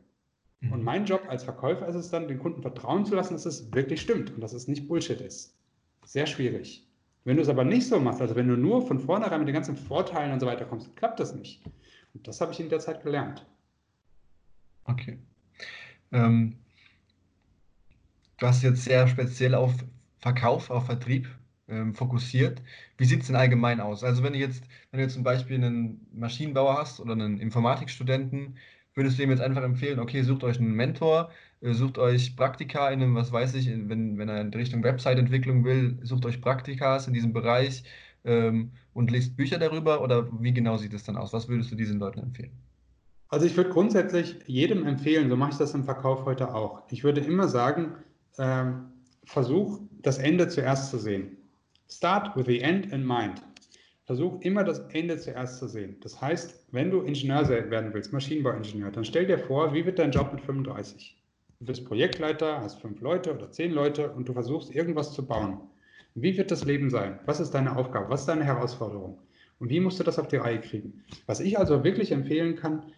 Mhm. 0.60 0.72
Und 0.72 0.82
mein 0.82 1.04
Job 1.04 1.26
als 1.28 1.44
Verkäufer 1.44 1.86
ist 1.86 1.96
es 1.96 2.08
dann, 2.08 2.26
den 2.26 2.38
Kunden 2.38 2.62
vertrauen 2.62 3.04
zu 3.04 3.14
lassen, 3.14 3.34
dass 3.34 3.44
es 3.44 3.70
wirklich 3.74 4.00
stimmt 4.00 4.32
und 4.32 4.40
dass 4.40 4.54
es 4.54 4.68
nicht 4.68 4.88
Bullshit 4.88 5.20
ist. 5.20 5.54
Sehr 6.06 6.24
schwierig. 6.24 6.88
Wenn 7.24 7.36
du 7.36 7.42
es 7.42 7.50
aber 7.50 7.62
nicht 7.62 7.86
so 7.86 8.00
machst, 8.00 8.22
also 8.22 8.34
wenn 8.36 8.48
du 8.48 8.56
nur 8.56 8.86
von 8.86 8.98
vornherein 8.98 9.40
mit 9.40 9.48
den 9.48 9.54
ganzen 9.54 9.76
Vorteilen 9.76 10.32
und 10.32 10.40
so 10.40 10.46
weiter 10.46 10.64
kommst, 10.64 10.96
klappt 10.96 11.20
das 11.20 11.34
nicht. 11.34 11.62
Und 12.14 12.26
das 12.26 12.40
habe 12.40 12.52
ich 12.52 12.60
in 12.60 12.70
der 12.70 12.78
Zeit 12.78 13.02
gelernt. 13.02 13.44
Okay. 14.84 15.18
Ähm, 16.12 16.56
du 18.38 18.46
hast 18.46 18.62
jetzt 18.62 18.82
sehr 18.82 19.06
speziell 19.08 19.54
auf 19.54 19.74
Verkauf, 20.20 20.70
auf 20.70 20.86
Vertrieb 20.86 21.28
ähm, 21.68 21.94
fokussiert. 21.94 22.62
Wie 22.98 23.04
sieht 23.04 23.20
es 23.22 23.26
denn 23.26 23.36
allgemein 23.36 23.80
aus? 23.80 24.04
Also 24.04 24.22
wenn 24.22 24.32
du 24.32 24.38
jetzt, 24.38 24.64
wenn 24.90 24.98
du 24.98 25.04
jetzt 25.04 25.14
zum 25.14 25.22
Beispiel 25.22 25.56
einen 25.56 26.06
Maschinenbauer 26.12 26.78
hast 26.78 27.00
oder 27.00 27.12
einen 27.12 27.38
Informatikstudenten, 27.38 28.56
würdest 28.94 29.18
du 29.18 29.22
ihm 29.22 29.30
jetzt 29.30 29.42
einfach 29.42 29.62
empfehlen, 29.62 29.98
okay, 29.98 30.22
sucht 30.22 30.42
euch 30.44 30.58
einen 30.58 30.72
Mentor, 30.72 31.30
äh, 31.60 31.72
sucht 31.72 31.98
euch 31.98 32.36
Praktika 32.36 32.88
in 32.90 33.02
einem, 33.02 33.14
was 33.14 33.32
weiß 33.32 33.54
ich, 33.54 33.68
wenn, 33.68 34.18
wenn 34.18 34.28
er 34.28 34.40
in 34.40 34.52
Richtung 34.52 34.82
Website-Entwicklung 34.82 35.64
will, 35.64 35.98
sucht 36.02 36.26
euch 36.26 36.40
Praktikas 36.40 37.06
in 37.06 37.14
diesem 37.14 37.32
Bereich 37.32 37.84
ähm, 38.24 38.72
und 38.94 39.10
lest 39.10 39.36
Bücher 39.36 39.58
darüber 39.58 40.02
oder 40.02 40.28
wie 40.40 40.52
genau 40.52 40.76
sieht 40.76 40.94
es 40.94 41.04
dann 41.04 41.16
aus? 41.16 41.32
Was 41.32 41.48
würdest 41.48 41.70
du 41.70 41.76
diesen 41.76 41.98
Leuten 41.98 42.20
empfehlen? 42.20 42.52
Also 43.28 43.44
ich 43.44 43.56
würde 43.56 43.70
grundsätzlich 43.70 44.38
jedem 44.46 44.86
empfehlen, 44.86 45.28
so 45.28 45.36
mache 45.36 45.50
ich 45.50 45.58
das 45.58 45.74
im 45.74 45.84
Verkauf 45.84 46.24
heute 46.24 46.54
auch. 46.54 46.82
Ich 46.90 47.02
würde 47.02 47.20
immer 47.20 47.48
sagen, 47.48 47.96
ähm, 48.38 48.92
versuch 49.24 49.80
das 50.02 50.18
Ende 50.18 50.48
zuerst 50.48 50.90
zu 50.90 50.98
sehen. 50.98 51.35
Start 51.88 52.36
with 52.36 52.46
the 52.46 52.60
end 52.60 52.92
in 52.92 53.06
mind. 53.06 53.42
Versuch 54.04 54.40
immer 54.40 54.64
das 54.64 54.80
Ende 54.92 55.18
zuerst 55.18 55.58
zu 55.58 55.68
sehen. 55.68 55.96
Das 56.00 56.20
heißt, 56.20 56.66
wenn 56.72 56.90
du 56.90 57.02
Ingenieur 57.02 57.48
werden 57.48 57.92
willst, 57.92 58.12
Maschinenbauingenieur, 58.12 58.90
dann 58.90 59.04
stell 59.04 59.26
dir 59.26 59.38
vor, 59.38 59.72
wie 59.74 59.84
wird 59.84 59.98
dein 59.98 60.12
Job 60.12 60.32
mit 60.32 60.42
35? 60.42 61.16
Du 61.58 61.66
bist 61.66 61.84
Projektleiter, 61.86 62.60
hast 62.60 62.80
fünf 62.80 63.00
Leute 63.00 63.34
oder 63.34 63.50
zehn 63.50 63.72
Leute 63.72 64.12
und 64.12 64.28
du 64.28 64.32
versuchst 64.32 64.74
irgendwas 64.74 65.12
zu 65.12 65.26
bauen. 65.26 65.60
Wie 66.14 66.36
wird 66.36 66.50
das 66.50 66.64
Leben 66.64 66.90
sein? 66.90 67.18
Was 67.26 67.40
ist 67.40 67.52
deine 67.52 67.76
Aufgabe? 67.76 68.10
Was 68.10 68.20
ist 68.20 68.28
deine 68.28 68.44
Herausforderung? 68.44 69.18
Und 69.58 69.70
wie 69.70 69.80
musst 69.80 69.98
du 69.98 70.04
das 70.04 70.18
auf 70.18 70.28
die 70.28 70.36
Reihe 70.36 70.60
kriegen? 70.60 71.04
Was 71.26 71.40
ich 71.40 71.58
also 71.58 71.82
wirklich 71.82 72.12
empfehlen 72.12 72.56
kann, 72.56 72.92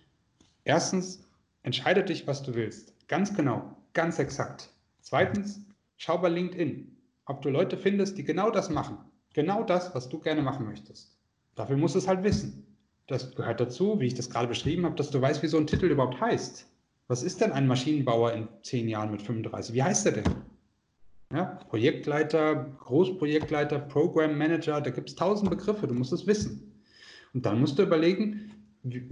erstens, 0.65 1.25
entscheide 1.63 2.05
dich, 2.05 2.27
was 2.27 2.43
du 2.43 2.55
willst. 2.55 2.95
Ganz 3.09 3.35
genau, 3.35 3.77
ganz 3.93 4.19
exakt. 4.19 4.71
Zweitens, 5.01 5.61
schau 5.97 6.19
bei 6.19 6.29
LinkedIn 6.29 6.98
ob 7.29 7.43
du 7.43 7.51
Leute 7.51 7.77
findest, 7.77 8.19
die 8.19 8.25
genau 8.25 8.51
das 8.51 8.71
machen. 8.71 8.99
Genau 9.35 9.63
das, 9.63 9.95
was 9.95 10.09
du 10.09 10.19
gerne 10.19 10.43
machen 10.43 10.67
möchtest. 10.67 11.17
Dafür 11.55 11.77
musst 11.77 11.95
du 11.95 11.99
es 11.99 12.09
halt 12.09 12.25
wissen. 12.25 12.67
Das 13.07 13.35
gehört 13.35 13.61
dazu, 13.61 14.01
wie 14.01 14.07
ich 14.07 14.15
das 14.15 14.31
gerade 14.31 14.49
beschrieben 14.49 14.85
habe, 14.85 14.97
dass 14.97 15.11
du 15.11 15.21
weißt, 15.21 15.43
wie 15.43 15.47
so 15.47 15.59
ein 15.59 15.67
Titel 15.67 15.87
überhaupt 15.87 16.21
heißt. 16.21 16.67
Was 17.07 17.23
ist 17.23 17.41
denn 17.41 17.53
ein 17.53 17.67
Maschinenbauer 17.67 18.33
in 18.33 18.49
zehn 18.63 18.89
Jahren 18.89 19.11
mit 19.11 19.23
35? 19.23 19.75
Wie 19.75 19.83
heißt 19.83 20.07
er 20.07 20.13
denn? 20.13 20.25
Ja, 21.33 21.59
Projektleiter, 21.69 22.77
Großprojektleiter, 22.81 23.79
Program 23.79 24.37
Manager, 24.37 24.81
da 24.81 24.91
gibt 24.91 25.11
es 25.11 25.15
tausend 25.15 25.51
Begriffe, 25.51 25.87
du 25.87 25.95
musst 25.95 26.13
es 26.13 26.27
wissen. 26.27 26.83
Und 27.35 27.45
dann 27.45 27.61
musst 27.61 27.79
du 27.79 27.83
überlegen, 27.83 28.48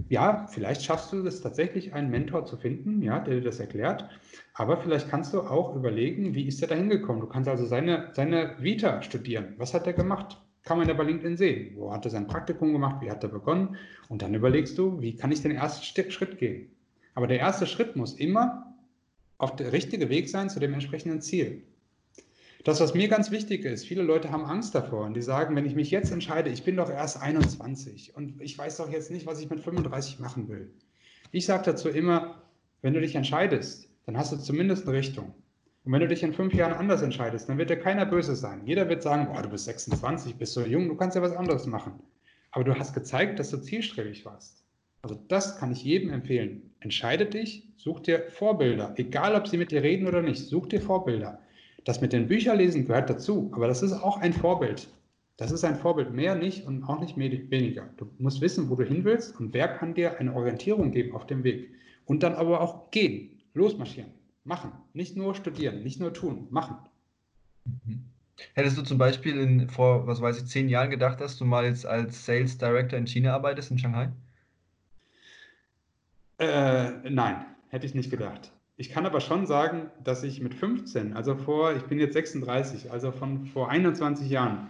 ja, 0.09 0.47
vielleicht 0.47 0.83
schaffst 0.83 1.11
du 1.13 1.25
es 1.25 1.41
tatsächlich, 1.41 1.93
einen 1.93 2.09
Mentor 2.09 2.45
zu 2.45 2.57
finden, 2.57 3.01
ja, 3.01 3.19
der 3.19 3.35
dir 3.35 3.41
das 3.41 3.59
erklärt. 3.59 4.09
Aber 4.53 4.77
vielleicht 4.77 5.09
kannst 5.09 5.33
du 5.33 5.41
auch 5.41 5.75
überlegen, 5.75 6.33
wie 6.33 6.47
ist 6.47 6.61
er 6.61 6.67
da 6.67 6.75
hingekommen? 6.75 7.21
Du 7.21 7.27
kannst 7.27 7.49
also 7.49 7.65
seine, 7.65 8.09
seine 8.13 8.55
Vita 8.59 9.01
studieren. 9.01 9.55
Was 9.57 9.73
hat 9.73 9.87
er 9.87 9.93
gemacht? 9.93 10.37
Kann 10.63 10.77
man 10.77 10.87
ja 10.87 10.93
bei 10.93 11.03
LinkedIn 11.03 11.37
sehen. 11.37 11.75
Wo 11.75 11.93
hat 11.93 12.05
er 12.05 12.11
sein 12.11 12.27
Praktikum 12.27 12.73
gemacht? 12.73 13.01
Wie 13.01 13.09
hat 13.09 13.23
er 13.23 13.29
begonnen? 13.29 13.77
Und 14.09 14.21
dann 14.21 14.33
überlegst 14.33 14.77
du, 14.77 15.01
wie 15.01 15.15
kann 15.15 15.31
ich 15.31 15.41
den 15.41 15.51
ersten 15.51 16.11
Schritt 16.11 16.37
gehen? 16.37 16.71
Aber 17.15 17.27
der 17.27 17.39
erste 17.39 17.65
Schritt 17.65 17.95
muss 17.95 18.13
immer 18.13 18.75
auf 19.37 19.55
der 19.55 19.71
richtige 19.71 20.09
Weg 20.09 20.29
sein 20.29 20.49
zu 20.49 20.59
dem 20.59 20.73
entsprechenden 20.73 21.21
Ziel. 21.21 21.63
Das, 22.67 22.81
was 22.81 22.93
mir 22.93 23.07
ganz 23.07 23.31
wichtig 23.31 23.63
ist, 23.63 23.87
viele 23.87 24.03
Leute 24.03 24.29
haben 24.29 24.43
Angst 24.43 24.75
davor 24.75 25.05
und 25.05 25.13
die 25.13 25.21
sagen, 25.21 25.55
wenn 25.55 25.65
ich 25.65 25.73
mich 25.73 25.89
jetzt 25.89 26.11
entscheide, 26.11 26.49
ich 26.49 26.65
bin 26.65 26.75
doch 26.75 26.89
erst 26.89 27.21
21 27.21 28.13
und 28.13 28.41
ich 28.41 28.57
weiß 28.57 28.75
doch 28.75 28.91
jetzt 28.91 29.09
nicht, 29.09 29.25
was 29.25 29.39
ich 29.39 29.49
mit 29.49 29.61
35 29.61 30.19
machen 30.19 30.49
will. 30.49 30.69
Ich 31.31 31.45
sage 31.45 31.63
dazu 31.63 31.87
immer, 31.87 32.41
wenn 32.81 32.93
du 32.93 32.99
dich 32.99 33.15
entscheidest, 33.15 33.87
dann 34.05 34.17
hast 34.17 34.33
du 34.33 34.35
zumindest 34.35 34.85
eine 34.85 34.97
Richtung. 34.97 35.33
Und 35.85 35.93
wenn 35.93 36.01
du 36.01 36.09
dich 36.09 36.23
in 36.23 36.33
fünf 36.33 36.53
Jahren 36.53 36.73
anders 36.73 37.01
entscheidest, 37.01 37.47
dann 37.47 37.57
wird 37.57 37.69
dir 37.69 37.79
keiner 37.79 38.05
böse 38.05 38.35
sein. 38.35 38.63
Jeder 38.65 38.89
wird 38.89 39.01
sagen, 39.01 39.27
boah, 39.31 39.41
du 39.41 39.47
bist 39.47 39.63
26, 39.63 40.35
bist 40.35 40.51
so 40.51 40.65
jung, 40.65 40.89
du 40.89 40.95
kannst 40.97 41.15
ja 41.15 41.21
was 41.21 41.37
anderes 41.37 41.67
machen. 41.67 41.93
Aber 42.51 42.65
du 42.65 42.77
hast 42.77 42.93
gezeigt, 42.93 43.39
dass 43.39 43.49
du 43.49 43.59
zielstrebig 43.59 44.25
warst. 44.25 44.65
Also 45.03 45.17
das 45.29 45.57
kann 45.57 45.71
ich 45.71 45.85
jedem 45.85 46.11
empfehlen. 46.11 46.73
Entscheide 46.81 47.27
dich, 47.27 47.69
such 47.77 48.01
dir 48.01 48.25
Vorbilder, 48.29 48.93
egal 48.97 49.35
ob 49.35 49.47
sie 49.47 49.55
mit 49.55 49.71
dir 49.71 49.83
reden 49.83 50.05
oder 50.05 50.21
nicht, 50.21 50.45
such 50.45 50.67
dir 50.67 50.81
Vorbilder. 50.81 51.39
Das 51.87 52.01
mit 52.01 52.11
den 52.11 52.27
Bücherlesen 52.27 52.85
gehört 52.85 53.09
dazu, 53.09 53.49
aber 53.53 53.65
das 53.65 53.81
ist 53.81 53.93
auch 53.93 54.17
ein 54.17 54.33
Vorbild. 54.33 54.89
Das 55.37 55.51
ist 55.51 55.63
ein 55.63 55.77
Vorbild, 55.77 56.11
mehr 56.11 56.35
nicht 56.35 56.67
und 56.67 56.83
auch 56.83 56.99
nicht 56.99 57.15
weniger. 57.15 57.87
Du 57.95 58.11
musst 58.17 58.41
wissen, 58.41 58.69
wo 58.69 58.75
du 58.75 58.83
hin 58.83 59.05
willst 59.05 59.39
und 59.39 59.53
wer 59.53 59.69
kann 59.69 59.93
dir 59.93 60.19
eine 60.19 60.35
Orientierung 60.35 60.91
geben 60.91 61.15
auf 61.15 61.25
dem 61.27 61.45
Weg. 61.45 61.69
Und 62.03 62.23
dann 62.23 62.33
aber 62.33 62.59
auch 62.59 62.91
gehen, 62.91 63.39
losmarschieren, 63.53 64.11
machen. 64.43 64.73
Nicht 64.91 65.15
nur 65.15 65.33
studieren, 65.33 65.81
nicht 65.81 66.01
nur 66.01 66.11
tun, 66.11 66.47
machen. 66.49 66.75
Mhm. 67.63 68.03
Hättest 68.53 68.77
du 68.77 68.81
zum 68.81 68.97
Beispiel 68.97 69.39
in, 69.39 69.69
vor, 69.69 70.07
was 70.07 70.19
weiß 70.19 70.39
ich, 70.39 70.45
zehn 70.47 70.67
Jahren 70.67 70.89
gedacht, 70.89 71.21
dass 71.21 71.37
du 71.37 71.45
mal 71.45 71.63
jetzt 71.63 71.85
als 71.85 72.25
Sales 72.25 72.57
Director 72.57 72.99
in 72.99 73.07
China 73.07 73.33
arbeitest, 73.33 73.71
in 73.71 73.77
Shanghai? 73.77 74.09
Äh, 76.39 77.09
nein, 77.09 77.45
hätte 77.69 77.85
ich 77.85 77.95
nicht 77.95 78.11
gedacht. 78.11 78.51
Ich 78.79 78.91
kann 78.91 79.07
aber 79.07 79.21
schon 79.21 79.47
sagen, 79.47 79.89
dass 80.03 80.23
ich 80.23 80.39
mit 80.39 80.53
15, 80.53 81.13
also 81.13 81.35
vor, 81.35 81.75
ich 81.75 81.83
bin 81.83 81.99
jetzt 81.99 82.13
36, 82.13 82.91
also 82.91 83.11
von 83.11 83.47
vor 83.47 83.69
21 83.69 84.29
Jahren, 84.29 84.69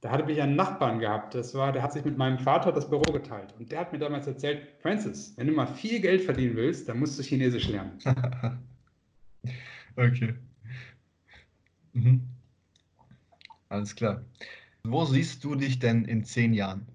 Da 0.00 0.10
hatte 0.10 0.32
ich 0.32 0.40
einen 0.40 0.56
Nachbarn 0.56 0.98
gehabt, 0.98 1.34
das 1.34 1.54
war, 1.54 1.70
der 1.70 1.82
hat 1.82 1.92
sich 1.92 2.04
mit 2.04 2.18
meinem 2.18 2.38
Vater 2.38 2.72
das 2.72 2.88
Büro 2.88 3.12
geteilt. 3.12 3.54
Und 3.58 3.70
der 3.70 3.80
hat 3.80 3.92
mir 3.92 3.98
damals 4.00 4.26
erzählt, 4.26 4.66
Francis, 4.80 5.34
wenn 5.36 5.46
du 5.46 5.52
mal 5.52 5.66
viel 5.66 6.00
Geld 6.00 6.22
verdienen 6.22 6.56
willst, 6.56 6.88
dann 6.88 6.98
musst 6.98 7.18
du 7.18 7.22
Chinesisch 7.22 7.68
lernen. 7.68 7.98
okay. 9.96 10.34
Mhm. 11.92 12.22
Alles 13.68 13.94
klar. 13.94 14.24
Wo 14.82 15.04
siehst 15.04 15.44
du 15.44 15.54
dich 15.54 15.78
denn 15.78 16.04
in 16.06 16.24
zehn 16.24 16.52
Jahren? 16.52 16.86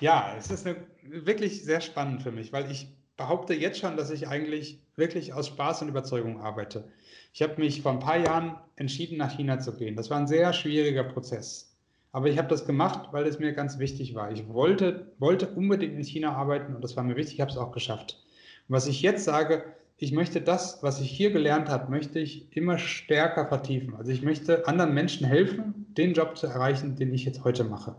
Ja, 0.00 0.34
es 0.36 0.50
ist 0.50 0.66
eine, 0.66 0.76
wirklich 1.02 1.64
sehr 1.64 1.80
spannend 1.80 2.22
für 2.22 2.32
mich, 2.32 2.52
weil 2.52 2.70
ich 2.70 2.88
behaupte 3.16 3.54
jetzt 3.54 3.78
schon, 3.78 3.96
dass 3.96 4.10
ich 4.10 4.28
eigentlich 4.28 4.80
wirklich 4.96 5.32
aus 5.32 5.48
Spaß 5.48 5.82
und 5.82 5.88
Überzeugung 5.88 6.40
arbeite. 6.40 6.84
Ich 7.32 7.42
habe 7.42 7.60
mich 7.60 7.82
vor 7.82 7.92
ein 7.92 7.98
paar 8.00 8.18
Jahren 8.18 8.56
entschieden, 8.76 9.18
nach 9.18 9.36
China 9.36 9.58
zu 9.58 9.76
gehen. 9.76 9.96
Das 9.96 10.10
war 10.10 10.18
ein 10.18 10.26
sehr 10.26 10.52
schwieriger 10.52 11.04
Prozess. 11.04 11.74
Aber 12.12 12.28
ich 12.28 12.38
habe 12.38 12.48
das 12.48 12.64
gemacht, 12.64 13.08
weil 13.10 13.26
es 13.26 13.40
mir 13.40 13.52
ganz 13.52 13.78
wichtig 13.80 14.14
war. 14.14 14.30
Ich 14.30 14.48
wollte, 14.48 15.12
wollte 15.18 15.48
unbedingt 15.48 15.94
in 15.94 16.04
China 16.04 16.36
arbeiten 16.36 16.74
und 16.74 16.82
das 16.82 16.96
war 16.96 17.02
mir 17.02 17.16
wichtig, 17.16 17.34
ich 17.34 17.40
habe 17.40 17.50
es 17.50 17.56
auch 17.56 17.72
geschafft. 17.72 18.22
Und 18.68 18.76
was 18.76 18.86
ich 18.86 19.02
jetzt 19.02 19.24
sage, 19.24 19.64
ich 19.96 20.12
möchte 20.12 20.40
das, 20.40 20.82
was 20.82 21.00
ich 21.00 21.10
hier 21.10 21.32
gelernt 21.32 21.68
habe, 21.68 21.90
möchte 21.90 22.18
ich 22.18 22.56
immer 22.56 22.78
stärker 22.78 23.46
vertiefen. 23.46 23.94
Also 23.96 24.12
ich 24.12 24.22
möchte 24.22 24.66
anderen 24.68 24.94
Menschen 24.94 25.26
helfen, 25.26 25.86
den 25.96 26.14
Job 26.14 26.36
zu 26.36 26.46
erreichen, 26.46 26.96
den 26.96 27.12
ich 27.12 27.24
jetzt 27.24 27.42
heute 27.44 27.64
mache. 27.64 27.96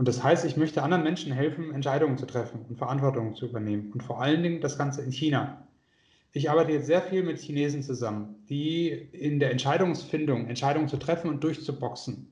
Und 0.00 0.08
das 0.08 0.24
heißt, 0.24 0.46
ich 0.46 0.56
möchte 0.56 0.82
anderen 0.82 1.04
Menschen 1.04 1.30
helfen, 1.30 1.74
Entscheidungen 1.74 2.16
zu 2.16 2.24
treffen 2.24 2.64
und 2.66 2.78
Verantwortung 2.78 3.34
zu 3.34 3.44
übernehmen. 3.44 3.92
Und 3.92 4.02
vor 4.02 4.22
allen 4.22 4.42
Dingen 4.42 4.62
das 4.62 4.78
Ganze 4.78 5.02
in 5.02 5.12
China. 5.12 5.68
Ich 6.32 6.48
arbeite 6.48 6.72
jetzt 6.72 6.86
sehr 6.86 7.02
viel 7.02 7.22
mit 7.22 7.38
Chinesen 7.38 7.82
zusammen, 7.82 8.36
die 8.48 8.88
in 8.88 9.40
der 9.40 9.50
Entscheidungsfindung, 9.50 10.48
Entscheidungen 10.48 10.88
zu 10.88 10.96
treffen 10.96 11.28
und 11.28 11.44
durchzuboxen, 11.44 12.30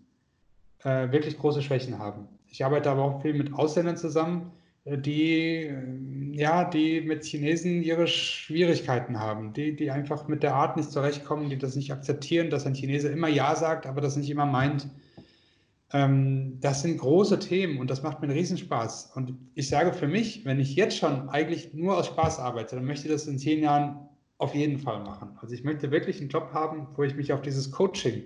äh, 0.82 1.12
wirklich 1.12 1.36
große 1.36 1.60
Schwächen 1.60 1.98
haben. 1.98 2.28
Ich 2.46 2.64
arbeite 2.64 2.90
aber 2.90 3.02
auch 3.02 3.20
viel 3.20 3.34
mit 3.34 3.52
Ausländern 3.52 3.98
zusammen, 3.98 4.50
äh, 4.86 4.96
die, 4.96 5.64
äh, 5.64 6.32
ja, 6.32 6.64
die 6.64 7.02
mit 7.02 7.22
Chinesen 7.24 7.82
ihre 7.82 8.06
Schwierigkeiten 8.06 9.20
haben, 9.20 9.52
die, 9.52 9.76
die 9.76 9.90
einfach 9.90 10.26
mit 10.26 10.42
der 10.42 10.54
Art 10.54 10.78
nicht 10.78 10.90
zurechtkommen, 10.90 11.50
die 11.50 11.58
das 11.58 11.76
nicht 11.76 11.92
akzeptieren, 11.92 12.48
dass 12.48 12.64
ein 12.64 12.74
Chinese 12.74 13.10
immer 13.10 13.28
Ja 13.28 13.54
sagt, 13.54 13.86
aber 13.86 14.00
das 14.00 14.16
nicht 14.16 14.30
immer 14.30 14.46
meint. 14.46 14.88
Ähm, 15.92 16.58
das 16.60 16.82
sind 16.82 16.98
große 16.98 17.38
Themen 17.38 17.78
und 17.78 17.90
das 17.90 18.02
macht 18.02 18.20
mir 18.20 18.28
einen 18.28 18.36
Riesenspaß. 18.36 19.12
Und 19.14 19.34
ich 19.54 19.68
sage 19.68 19.92
für 19.92 20.08
mich, 20.08 20.44
wenn 20.44 20.60
ich 20.60 20.76
jetzt 20.76 20.98
schon 20.98 21.28
eigentlich 21.28 21.72
nur 21.74 21.96
aus 21.96 22.06
Spaß 22.06 22.40
arbeite, 22.40 22.76
dann 22.76 22.84
möchte 22.84 23.06
ich 23.06 23.12
das 23.12 23.26
in 23.26 23.38
zehn 23.38 23.62
Jahren 23.62 24.08
auf 24.36 24.54
jeden 24.54 24.78
Fall 24.78 25.00
machen. 25.00 25.36
Also 25.40 25.54
ich 25.54 25.64
möchte 25.64 25.90
wirklich 25.90 26.20
einen 26.20 26.30
Job 26.30 26.50
haben, 26.52 26.88
wo 26.94 27.02
ich 27.02 27.16
mich 27.16 27.32
auf 27.32 27.42
dieses 27.42 27.70
Coaching 27.70 28.22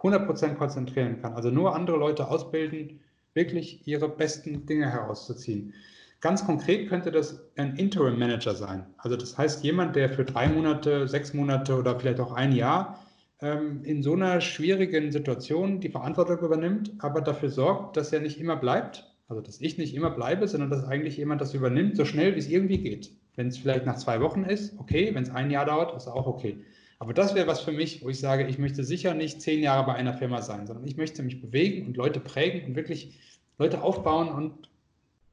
100% 0.00 0.54
konzentrieren 0.54 1.20
kann. 1.20 1.34
Also 1.34 1.50
nur 1.50 1.74
andere 1.74 1.96
Leute 1.96 2.28
ausbilden, 2.28 3.00
wirklich 3.34 3.86
ihre 3.86 4.08
besten 4.08 4.66
Dinge 4.66 4.90
herauszuziehen. 4.90 5.72
Ganz 6.20 6.44
konkret 6.44 6.88
könnte 6.88 7.10
das 7.12 7.40
ein 7.56 7.76
Interim 7.76 8.18
Manager 8.18 8.54
sein. 8.54 8.86
Also 8.98 9.16
das 9.16 9.36
heißt 9.36 9.62
jemand, 9.62 9.96
der 9.96 10.08
für 10.08 10.24
drei 10.24 10.48
Monate, 10.48 11.06
sechs 11.06 11.34
Monate 11.34 11.76
oder 11.76 11.98
vielleicht 11.98 12.20
auch 12.20 12.32
ein 12.32 12.52
Jahr 12.52 13.05
ähm, 13.40 13.82
in 13.84 14.02
so 14.02 14.14
einer 14.14 14.40
schwierigen 14.40 15.12
Situation 15.12 15.80
die 15.80 15.90
Verantwortung 15.90 16.38
übernimmt, 16.38 16.92
aber 16.98 17.20
dafür 17.20 17.50
sorgt, 17.50 17.96
dass 17.96 18.12
er 18.12 18.20
nicht 18.20 18.40
immer 18.40 18.56
bleibt, 18.56 19.12
also 19.28 19.42
dass 19.42 19.60
ich 19.60 19.78
nicht 19.78 19.94
immer 19.94 20.10
bleibe, 20.10 20.48
sondern 20.48 20.70
dass 20.70 20.84
eigentlich 20.84 21.16
jemand 21.16 21.40
das 21.40 21.54
übernimmt, 21.54 21.96
so 21.96 22.04
schnell 22.04 22.34
wie 22.34 22.38
es 22.38 22.48
irgendwie 22.48 22.78
geht. 22.78 23.10
Wenn 23.34 23.48
es 23.48 23.58
vielleicht 23.58 23.84
nach 23.84 23.96
zwei 23.96 24.20
Wochen 24.20 24.44
ist, 24.44 24.78
okay, 24.78 25.14
wenn 25.14 25.22
es 25.22 25.30
ein 25.30 25.50
Jahr 25.50 25.66
dauert, 25.66 25.94
ist 25.96 26.08
auch 26.08 26.26
okay. 26.26 26.64
Aber 26.98 27.12
das 27.12 27.34
wäre 27.34 27.46
was 27.46 27.60
für 27.60 27.72
mich, 27.72 28.02
wo 28.02 28.08
ich 28.08 28.18
sage, 28.18 28.46
ich 28.46 28.58
möchte 28.58 28.82
sicher 28.82 29.12
nicht 29.12 29.42
zehn 29.42 29.62
Jahre 29.62 29.84
bei 29.84 29.94
einer 29.94 30.14
Firma 30.14 30.40
sein, 30.40 30.66
sondern 30.66 30.86
ich 30.86 30.96
möchte 30.96 31.22
mich 31.22 31.42
bewegen 31.42 31.86
und 31.86 31.96
Leute 31.96 32.20
prägen 32.20 32.66
und 32.66 32.76
wirklich 32.76 33.18
Leute 33.58 33.82
aufbauen 33.82 34.28
und 34.30 34.70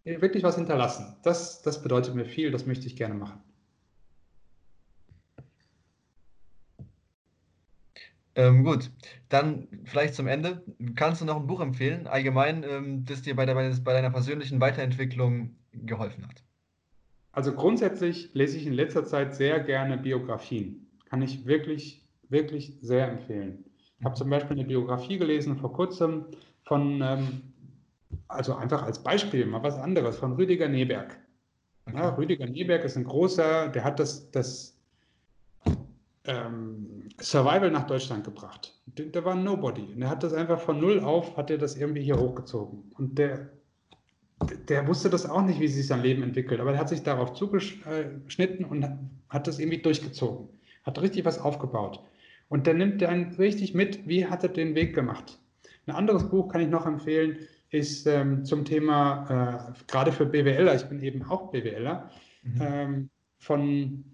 wirklich 0.04 0.44
was 0.44 0.56
hinterlassen. 0.56 1.16
Das, 1.24 1.62
das 1.62 1.82
bedeutet 1.82 2.16
mir 2.16 2.26
viel, 2.26 2.52
das 2.52 2.66
möchte 2.66 2.88
ich 2.88 2.98
gerne 2.98 3.14
machen. 3.14 3.40
Ähm, 8.36 8.64
gut, 8.64 8.92
dann 9.30 9.68
vielleicht 9.86 10.16
zum 10.16 10.28
Ende. 10.28 10.64
Kannst 10.96 11.22
du 11.22 11.26
noch 11.26 11.38
ein 11.38 11.48
Buch 11.48 11.62
empfehlen, 11.62 12.08
allgemein, 12.08 12.64
ähm, 12.64 13.06
das 13.06 13.22
dir 13.22 13.36
bei, 13.36 13.46
der, 13.46 13.56
bei 13.56 13.94
deiner 13.94 14.10
persönlichen 14.10 14.60
Weiterentwicklung 14.60 15.56
geholfen 15.72 16.28
hat? 16.28 16.44
Also 17.32 17.54
grundsätzlich 17.54 18.34
lese 18.34 18.58
ich 18.58 18.66
in 18.66 18.74
letzter 18.74 19.06
Zeit 19.06 19.36
sehr 19.36 19.60
gerne 19.60 19.98
Biografien. 19.98 20.88
Kann 21.10 21.22
ich 21.22 21.46
wirklich, 21.46 22.08
wirklich 22.30 22.78
sehr 22.82 23.08
empfehlen. 23.08 23.66
Ich 24.00 24.06
habe 24.06 24.16
zum 24.16 24.30
Beispiel 24.30 24.58
eine 24.58 24.68
Biografie 24.68 25.18
gelesen 25.18 25.58
vor 25.58 25.74
kurzem 25.74 26.26
von, 26.66 27.02
ähm, 27.02 27.42
also 28.28 28.56
einfach 28.56 28.84
als 28.84 29.02
Beispiel, 29.02 29.46
mal 29.46 29.64
was 29.64 29.78
anderes, 29.78 30.18
von 30.18 30.34
Rüdiger 30.34 30.68
Neberg. 30.68 31.18
Okay. 31.86 31.98
Ja, 31.98 32.10
Rüdiger 32.10 32.46
Neberg 32.46 32.84
ist 32.84 32.98
ein 32.98 33.04
großer, 33.04 33.70
der 33.70 33.84
hat 33.84 34.00
das, 34.00 34.32
das 34.32 34.73
ähm, 36.26 37.10
Survival 37.22 37.72
nach 37.72 37.88
Deutschland 37.88 38.24
gebracht. 38.24 38.74
Der, 38.86 39.08
der 39.08 39.26
war 39.26 39.36
Nobody. 39.36 39.94
Und 39.94 40.00
der 40.00 40.10
hat 40.10 40.24
das 40.24 40.34
einfach 40.34 40.60
von 40.60 40.80
null 40.80 41.00
auf, 41.00 41.36
hat 41.38 41.50
er 41.50 41.58
das 41.58 41.76
irgendwie 41.76 42.04
hier 42.04 42.18
hochgezogen. 42.18 42.92
Und 42.98 43.18
der, 43.18 43.50
der 44.68 44.88
wusste 44.88 45.10
das 45.10 45.30
auch 45.30 45.42
nicht, 45.42 45.60
wie 45.60 45.68
sich 45.68 45.88
sein 45.88 46.02
Leben 46.02 46.24
entwickelt, 46.24 46.60
aber 46.60 46.74
er 46.74 46.80
hat 46.80 46.90
sich 46.90 47.04
darauf 47.04 47.34
zugeschnitten 47.34 48.66
und 48.66 48.86
hat 49.30 49.48
das 49.48 49.60
irgendwie 49.60 49.82
durchgezogen. 49.82 50.48
Hat 50.84 51.02
richtig 51.02 51.26
was 51.26 51.40
aufgebaut. 51.40 52.00
Und 52.50 52.68
der 52.68 52.74
nimmt 52.74 53.04
einen 53.04 53.34
richtig 53.36 53.74
mit, 53.74 54.08
wie 54.08 54.26
hat 54.26 54.44
er 54.44 54.50
den 54.50 54.76
Weg 54.76 54.94
gemacht. 54.94 55.40
Ein 55.86 55.96
anderes 55.96 56.30
Buch 56.30 56.50
kann 56.50 56.62
ich 56.62 56.70
noch 56.70 56.86
empfehlen, 56.86 57.40
ist 57.70 58.06
ähm, 58.06 58.46
zum 58.46 58.64
Thema, 58.64 59.74
äh, 59.74 59.84
gerade 59.88 60.12
für 60.12 60.26
BWLer, 60.26 60.76
ich 60.76 60.84
bin 60.84 61.02
eben 61.02 61.24
auch 61.24 61.52
BWLer, 61.52 62.10
mhm. 62.44 62.62
ähm, 62.62 63.10
von 63.40 64.06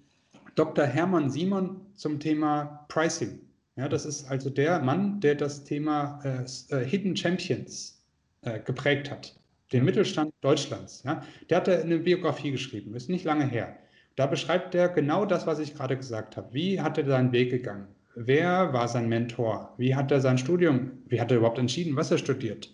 Dr. 0.59 0.85
Hermann 0.85 1.29
Simon 1.29 1.79
zum 1.95 2.19
Thema 2.19 2.85
Pricing. 2.89 3.39
Ja, 3.77 3.87
das 3.87 4.05
ist 4.05 4.29
also 4.29 4.49
der 4.49 4.79
Mann, 4.79 5.21
der 5.21 5.35
das 5.35 5.63
Thema 5.63 6.19
äh, 6.25 6.75
äh, 6.75 6.83
Hidden 6.83 7.15
Champions 7.15 8.03
äh, 8.41 8.59
geprägt 8.59 9.09
hat, 9.09 9.39
den 9.71 9.85
Mittelstand 9.85 10.33
Deutschlands. 10.41 11.03
Ja. 11.03 11.23
Der 11.49 11.55
hat 11.55 11.69
eine 11.69 11.99
Biografie 11.99 12.51
geschrieben, 12.51 12.93
ist 12.93 13.09
nicht 13.09 13.23
lange 13.23 13.45
her. 13.45 13.77
Da 14.17 14.25
beschreibt 14.25 14.75
er 14.75 14.89
genau 14.89 15.25
das, 15.25 15.47
was 15.47 15.59
ich 15.59 15.75
gerade 15.75 15.95
gesagt 15.95 16.35
habe. 16.35 16.53
Wie 16.53 16.81
hat 16.81 16.97
er 16.97 17.05
seinen 17.05 17.31
Weg 17.31 17.51
gegangen? 17.51 17.87
Wer 18.15 18.73
war 18.73 18.89
sein 18.89 19.07
Mentor? 19.07 19.73
Wie 19.77 19.95
hat 19.95 20.11
er 20.11 20.19
sein 20.19 20.37
Studium, 20.37 20.91
wie 21.07 21.21
hat 21.21 21.31
er 21.31 21.37
überhaupt 21.37 21.59
entschieden, 21.59 21.95
was 21.95 22.11
er 22.11 22.17
studiert? 22.17 22.69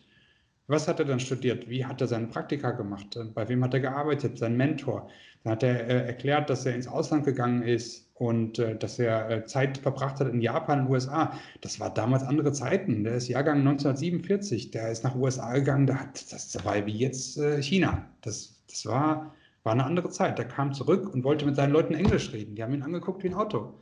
Was 0.68 0.88
hat 0.88 1.00
er 1.00 1.06
dann 1.06 1.20
studiert? 1.20 1.70
Wie 1.70 1.86
hat 1.86 2.02
er 2.02 2.08
seine 2.08 2.28
Praktika 2.28 2.72
gemacht? 2.72 3.18
Bei 3.36 3.48
wem 3.48 3.64
hat 3.64 3.74
er 3.76 3.82
gearbeitet? 3.82 4.40
Sein 4.40 4.58
Mentor. 4.58 5.10
Dann 5.44 5.54
hat 5.54 5.64
er 5.64 5.88
äh, 5.88 6.08
erklärt, 6.08 6.50
dass 6.50 6.66
er 6.66 6.74
ins 6.74 6.88
Ausland 6.88 7.24
gegangen 7.24 7.62
ist 7.62 8.10
und 8.16 8.58
äh, 8.58 8.76
dass 8.76 8.98
er 8.98 9.30
äh, 9.30 9.46
Zeit 9.46 9.78
verbracht 9.78 10.20
hat 10.20 10.28
in 10.28 10.42
Japan 10.42 10.82
und 10.82 10.90
USA. 10.90 11.38
Das 11.62 11.80
war 11.80 11.94
damals 11.94 12.24
andere 12.24 12.52
Zeiten. 12.52 13.04
Der 13.04 13.16
ist 13.16 13.28
Jahrgang 13.28 13.60
1947. 13.60 14.72
Der 14.72 14.92
ist 14.92 15.04
nach 15.04 15.16
USA 15.16 15.54
gegangen. 15.54 15.86
Der 15.86 16.00
hat, 16.00 16.32
das 16.32 16.58
war 16.66 16.84
wie 16.88 16.98
jetzt 16.98 17.38
äh, 17.38 17.62
China. 17.62 18.10
Das, 18.22 18.64
das 18.68 18.88
war, 18.88 19.36
war 19.64 19.74
eine 19.74 19.84
andere 19.84 20.10
Zeit. 20.10 20.40
Der 20.40 20.48
kam 20.48 20.74
zurück 20.74 21.14
und 21.14 21.24
wollte 21.24 21.46
mit 21.46 21.56
seinen 21.56 21.74
Leuten 21.74 21.94
Englisch 21.94 22.34
reden. 22.34 22.56
Die 22.56 22.64
haben 22.64 22.74
ihn 22.74 22.82
angeguckt 22.82 23.24
wie 23.24 23.28
ein 23.28 23.36
Auto. 23.36 23.76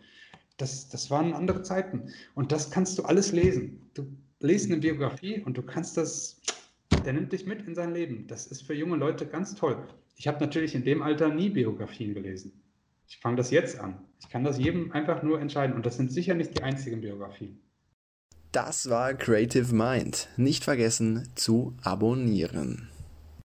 Das, 0.58 0.90
das 0.90 1.10
waren 1.10 1.34
andere 1.34 1.62
Zeiten. 1.62 2.10
Und 2.36 2.52
das 2.52 2.72
kannst 2.72 2.98
du 2.98 3.04
alles 3.04 3.32
lesen. 3.32 3.90
Du 3.94 4.06
liest 4.42 4.70
eine 4.70 4.82
Biografie 4.82 5.42
und 5.42 5.58
du 5.58 5.62
kannst 5.62 5.96
das 5.96 6.42
der 7.04 7.14
nimmt 7.14 7.32
dich 7.32 7.46
mit 7.46 7.68
in 7.68 7.76
sein 7.76 7.94
Leben. 7.94 8.28
Das 8.28 8.48
ist 8.48 8.64
für 8.64 8.74
junge 8.74 8.96
Leute 8.96 9.26
ganz 9.26 9.56
toll. 9.56 9.78
Ich 10.16 10.28
habe 10.28 10.40
natürlich 10.40 10.76
in 10.76 10.84
dem 10.84 11.02
Alter 11.02 11.30
nie 11.30 11.50
Biografien 11.50 12.14
gelesen. 12.14 12.54
Ich 13.08 13.18
fange 13.18 13.38
das 13.38 13.52
jetzt 13.52 13.80
an. 13.80 14.00
Ich 14.20 14.30
kann 14.30 14.44
das 14.44 14.58
jedem 14.58 14.92
einfach 14.92 15.24
nur 15.24 15.40
entscheiden. 15.40 15.76
Und 15.76 15.86
das 15.86 15.98
sind 15.98 16.12
sicher 16.12 16.34
nicht 16.34 16.58
die 16.58 16.64
einzigen 16.64 17.02
Biografien. 17.02 17.60
Das 18.52 18.90
war 18.90 19.14
Creative 19.14 19.74
Mind. 19.74 20.30
Nicht 20.38 20.64
vergessen 20.64 21.28
zu 21.36 21.76
abonnieren. 21.82 22.90